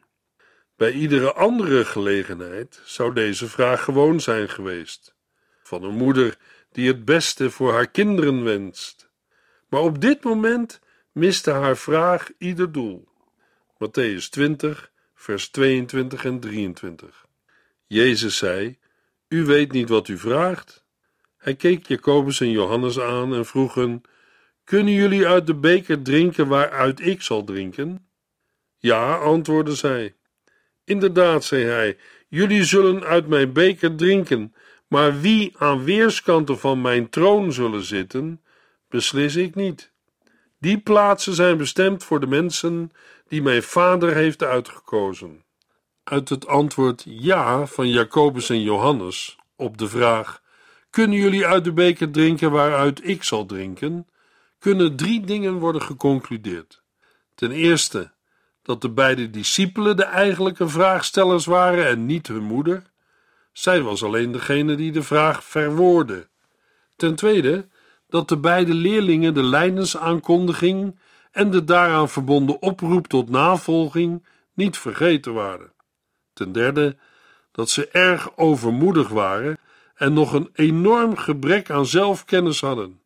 Bij 0.76 0.92
iedere 0.92 1.32
andere 1.32 1.84
gelegenheid 1.84 2.80
zou 2.84 3.14
deze 3.14 3.48
vraag 3.48 3.84
gewoon 3.84 4.20
zijn 4.20 4.48
geweest, 4.48 5.14
van 5.62 5.82
een 5.82 5.94
moeder 5.94 6.36
die 6.72 6.88
het 6.88 7.04
beste 7.04 7.50
voor 7.50 7.72
haar 7.72 7.90
kinderen 7.90 8.44
wenst. 8.44 9.10
Maar 9.68 9.80
op 9.80 10.00
dit 10.00 10.22
moment 10.24 10.80
miste 11.12 11.50
haar 11.50 11.76
vraag 11.76 12.30
ieder 12.38 12.72
doel. 12.72 13.08
Matthäus 13.74 14.28
20, 14.30 14.90
vers 15.14 15.48
22 15.48 16.24
en 16.24 16.40
23. 16.40 17.26
Jezus 17.86 18.36
zei: 18.36 18.78
U 19.28 19.44
weet 19.44 19.72
niet 19.72 19.88
wat 19.88 20.08
u 20.08 20.18
vraagt. 20.18 20.84
Hij 21.36 21.54
keek 21.54 21.86
Jacobus 21.86 22.40
en 22.40 22.50
Johannes 22.50 23.00
aan 23.00 23.34
en 23.34 23.46
vroeg 23.46 23.74
hen: 23.74 24.02
Kunnen 24.70 24.94
jullie 24.94 25.26
uit 25.26 25.46
de 25.46 25.54
beker 25.54 26.02
drinken 26.02 26.48
waaruit 26.48 27.06
ik 27.06 27.22
zal 27.22 27.44
drinken? 27.44 28.06
Ja, 28.78 29.16
antwoordden 29.16 29.76
zij. 29.76 30.14
Inderdaad, 30.84 31.44
zei 31.44 31.64
hij, 31.64 31.96
jullie 32.28 32.64
zullen 32.64 33.04
uit 33.04 33.26
mijn 33.26 33.52
beker 33.52 33.96
drinken, 33.96 34.54
maar 34.88 35.20
wie 35.20 35.54
aan 35.58 35.84
weerskanten 35.84 36.58
van 36.58 36.80
mijn 36.80 37.08
troon 37.08 37.52
zullen 37.52 37.82
zitten, 37.82 38.42
beslis 38.88 39.36
ik 39.36 39.54
niet. 39.54 39.92
Die 40.58 40.78
plaatsen 40.78 41.34
zijn 41.34 41.56
bestemd 41.56 42.04
voor 42.04 42.20
de 42.20 42.26
mensen 42.26 42.90
die 43.28 43.42
mijn 43.42 43.62
vader 43.62 44.14
heeft 44.14 44.42
uitgekozen. 44.42 45.44
Uit 46.04 46.28
het 46.28 46.46
antwoord 46.46 47.04
ja 47.06 47.66
van 47.66 47.88
Jacobus 47.88 48.50
en 48.50 48.62
Johannes 48.62 49.36
op 49.56 49.78
de 49.78 49.88
vraag: 49.88 50.42
Kunnen 50.90 51.18
jullie 51.18 51.46
uit 51.46 51.64
de 51.64 51.72
beker 51.72 52.10
drinken 52.10 52.50
waaruit 52.50 53.08
ik 53.08 53.22
zal 53.22 53.46
drinken? 53.46 54.06
Kunnen 54.60 54.96
drie 54.96 55.20
dingen 55.20 55.54
worden 55.54 55.82
geconcludeerd. 55.82 56.82
Ten 57.34 57.50
eerste 57.50 58.12
dat 58.62 58.80
de 58.80 58.90
beide 58.90 59.30
discipelen 59.30 59.96
de 59.96 60.04
eigenlijke 60.04 60.68
vraagstellers 60.68 61.44
waren 61.44 61.86
en 61.86 62.06
niet 62.06 62.26
hun 62.26 62.42
moeder. 62.42 62.82
Zij 63.52 63.82
was 63.82 64.04
alleen 64.04 64.32
degene 64.32 64.74
die 64.74 64.92
de 64.92 65.02
vraag 65.02 65.44
verwoordde. 65.44 66.28
Ten 66.96 67.14
tweede 67.14 67.68
dat 68.08 68.28
de 68.28 68.38
beide 68.38 68.74
leerlingen 68.74 69.34
de 69.34 69.42
lijdensaankondiging 69.42 70.98
en 71.30 71.50
de 71.50 71.64
daaraan 71.64 72.08
verbonden 72.08 72.62
oproep 72.62 73.06
tot 73.06 73.28
navolging 73.28 74.26
niet 74.54 74.78
vergeten 74.78 75.34
waren. 75.34 75.72
Ten 76.32 76.52
derde 76.52 76.96
dat 77.52 77.70
ze 77.70 77.88
erg 77.88 78.36
overmoedig 78.36 79.08
waren 79.08 79.58
en 79.94 80.12
nog 80.12 80.32
een 80.32 80.50
enorm 80.52 81.16
gebrek 81.16 81.70
aan 81.70 81.86
zelfkennis 81.86 82.60
hadden. 82.60 82.99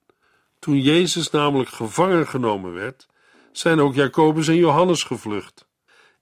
Toen 0.65 0.81
Jezus 0.81 1.31
namelijk 1.31 1.69
gevangen 1.71 2.29
genomen 2.29 2.73
werd, 2.73 3.07
zijn 3.53 3.81
ook 3.81 3.95
Jacobus 3.95 4.49
en 4.49 4.57
Johannes 4.57 5.03
gevlucht. 5.03 5.67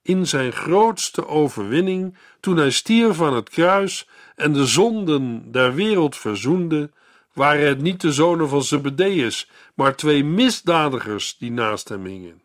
In 0.01 0.27
zijn 0.27 0.51
grootste 0.51 1.27
overwinning, 1.27 2.17
toen 2.39 2.57
hij 2.57 2.71
stierf 2.71 3.21
aan 3.21 3.33
het 3.33 3.49
kruis 3.49 4.07
en 4.35 4.53
de 4.53 4.65
zonden 4.65 5.51
der 5.51 5.73
wereld 5.73 6.17
verzoende, 6.17 6.91
waren 7.33 7.67
het 7.67 7.81
niet 7.81 8.01
de 8.01 8.11
zonen 8.11 8.49
van 8.49 8.63
Zebedeus, 8.63 9.49
maar 9.73 9.95
twee 9.95 10.23
misdadigers 10.23 11.37
die 11.37 11.51
naast 11.51 11.89
hem 11.89 12.05
hingen. 12.05 12.41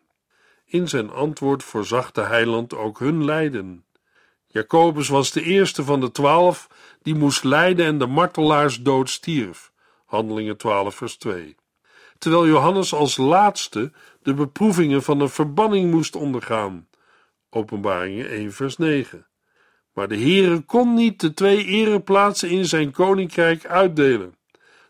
In 0.65 0.87
zijn 0.87 1.11
antwoord 1.11 1.63
voorzag 1.63 2.11
de 2.11 2.23
heiland 2.23 2.75
ook 2.75 2.99
hun 2.99 3.25
lijden. 3.25 3.83
Jacobus 4.47 5.07
was 5.07 5.31
de 5.31 5.41
eerste 5.41 5.83
van 5.83 5.99
de 5.99 6.11
twaalf 6.11 6.67
die 7.01 7.15
moest 7.15 7.43
lijden 7.43 7.85
en 7.85 7.97
de 7.97 8.07
martelaarsdood 8.07 9.09
stierf. 9.09 9.71
Handelingen 10.05 10.57
12 10.57 10.95
vers 10.95 11.17
2. 11.17 11.57
Terwijl 12.19 12.47
Johannes 12.47 12.93
als 12.93 13.17
laatste 13.17 13.91
de 14.21 14.33
beproevingen 14.33 15.03
van 15.03 15.19
een 15.19 15.29
verbanning 15.29 15.91
moest 15.91 16.15
ondergaan. 16.15 16.87
Openbaringen 17.49 18.29
1 18.29 18.53
vers 18.53 18.77
9. 18.77 19.27
Maar 19.93 20.07
de 20.07 20.17
Heere 20.17 20.59
kon 20.59 20.93
niet 20.93 21.19
de 21.19 21.33
twee 21.33 21.65
ereplaatsen 21.65 22.49
in 22.49 22.65
zijn 22.65 22.91
koninkrijk 22.91 23.65
uitdelen. 23.65 24.37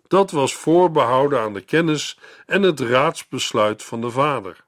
Dat 0.08 0.32
was 0.32 0.54
voorbehouden 0.54 1.40
aan 1.40 1.54
de 1.54 1.62
kennis 1.62 2.20
en 2.46 2.62
het 2.62 2.80
raadsbesluit 2.80 3.84
van 3.84 4.02
de 4.02 4.10
Vader. 4.10 4.66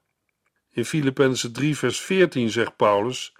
In 0.70 0.84
Filippenzen 0.84 1.52
3 1.52 1.76
vers 1.76 2.00
14 2.00 2.50
zegt 2.50 2.76
Paulus: 2.76 3.34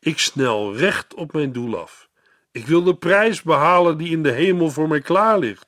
Ik 0.00 0.18
snel 0.18 0.76
recht 0.76 1.14
op 1.14 1.32
mijn 1.32 1.52
doel 1.52 1.78
af. 1.78 2.08
Ik 2.52 2.66
wil 2.66 2.82
de 2.82 2.94
prijs 2.94 3.42
behalen 3.42 3.98
die 3.98 4.10
in 4.10 4.22
de 4.22 4.32
hemel 4.32 4.70
voor 4.70 4.88
mij 4.88 5.00
klaar 5.00 5.38
ligt, 5.38 5.67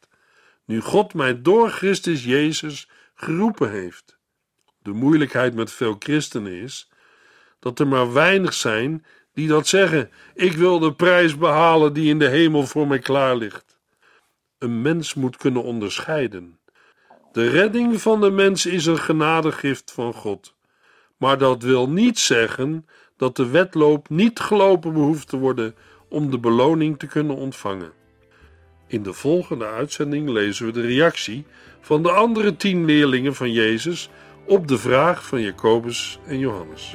nu 0.71 0.81
God 0.81 1.15
mij 1.15 1.43
door 1.43 1.71
Christus 1.71 2.25
Jezus 2.25 2.89
geroepen 3.15 3.71
heeft. 3.71 4.19
De 4.83 4.91
moeilijkheid 4.91 5.55
met 5.55 5.73
veel 5.73 5.97
christenen 5.99 6.53
is 6.53 6.91
dat 7.59 7.79
er 7.79 7.87
maar 7.87 8.13
weinig 8.13 8.53
zijn 8.53 9.05
die 9.35 9.49
dat 9.49 9.67
zeggen: 9.67 10.11
Ik 10.35 10.53
wil 10.53 10.79
de 10.79 10.95
prijs 10.95 11.37
behalen 11.37 11.93
die 11.93 12.09
in 12.09 12.19
de 12.19 12.29
hemel 12.29 12.67
voor 12.67 12.87
mij 12.87 12.99
klaar 12.99 13.37
ligt. 13.37 13.79
Een 14.59 14.83
mens 14.83 15.15
moet 15.15 15.37
kunnen 15.37 15.63
onderscheiden. 15.63 16.59
De 17.33 17.49
redding 17.49 18.01
van 18.01 18.21
de 18.21 18.31
mens 18.31 18.67
is 18.67 18.87
een 18.87 18.99
genadegift 18.99 19.93
van 19.93 20.15
God. 20.15 20.55
Maar 21.17 21.39
dat 21.39 21.63
wil 21.63 21.89
niet 21.89 22.19
zeggen 22.19 22.87
dat 23.17 23.37
de 23.37 23.47
wedloop 23.47 24.09
niet 24.09 24.41
gelopen 24.41 24.93
behoeft 24.93 25.29
te 25.29 25.37
worden 25.37 25.75
om 26.09 26.31
de 26.31 26.39
beloning 26.39 26.99
te 26.99 27.07
kunnen 27.07 27.37
ontvangen. 27.37 28.00
In 28.91 29.03
de 29.03 29.13
volgende 29.13 29.67
uitzending 29.67 30.29
lezen 30.29 30.67
we 30.67 30.73
de 30.73 30.81
reactie 30.81 31.45
van 31.81 32.03
de 32.03 32.11
andere 32.11 32.57
tien 32.57 32.85
leerlingen 32.85 33.35
van 33.35 33.53
Jezus 33.53 34.11
op 34.47 34.69
de 34.69 34.79
vraag 34.79 35.27
van 35.27 35.41
Jacobus 35.41 36.19
en 36.27 36.39
Johannes. 36.39 36.95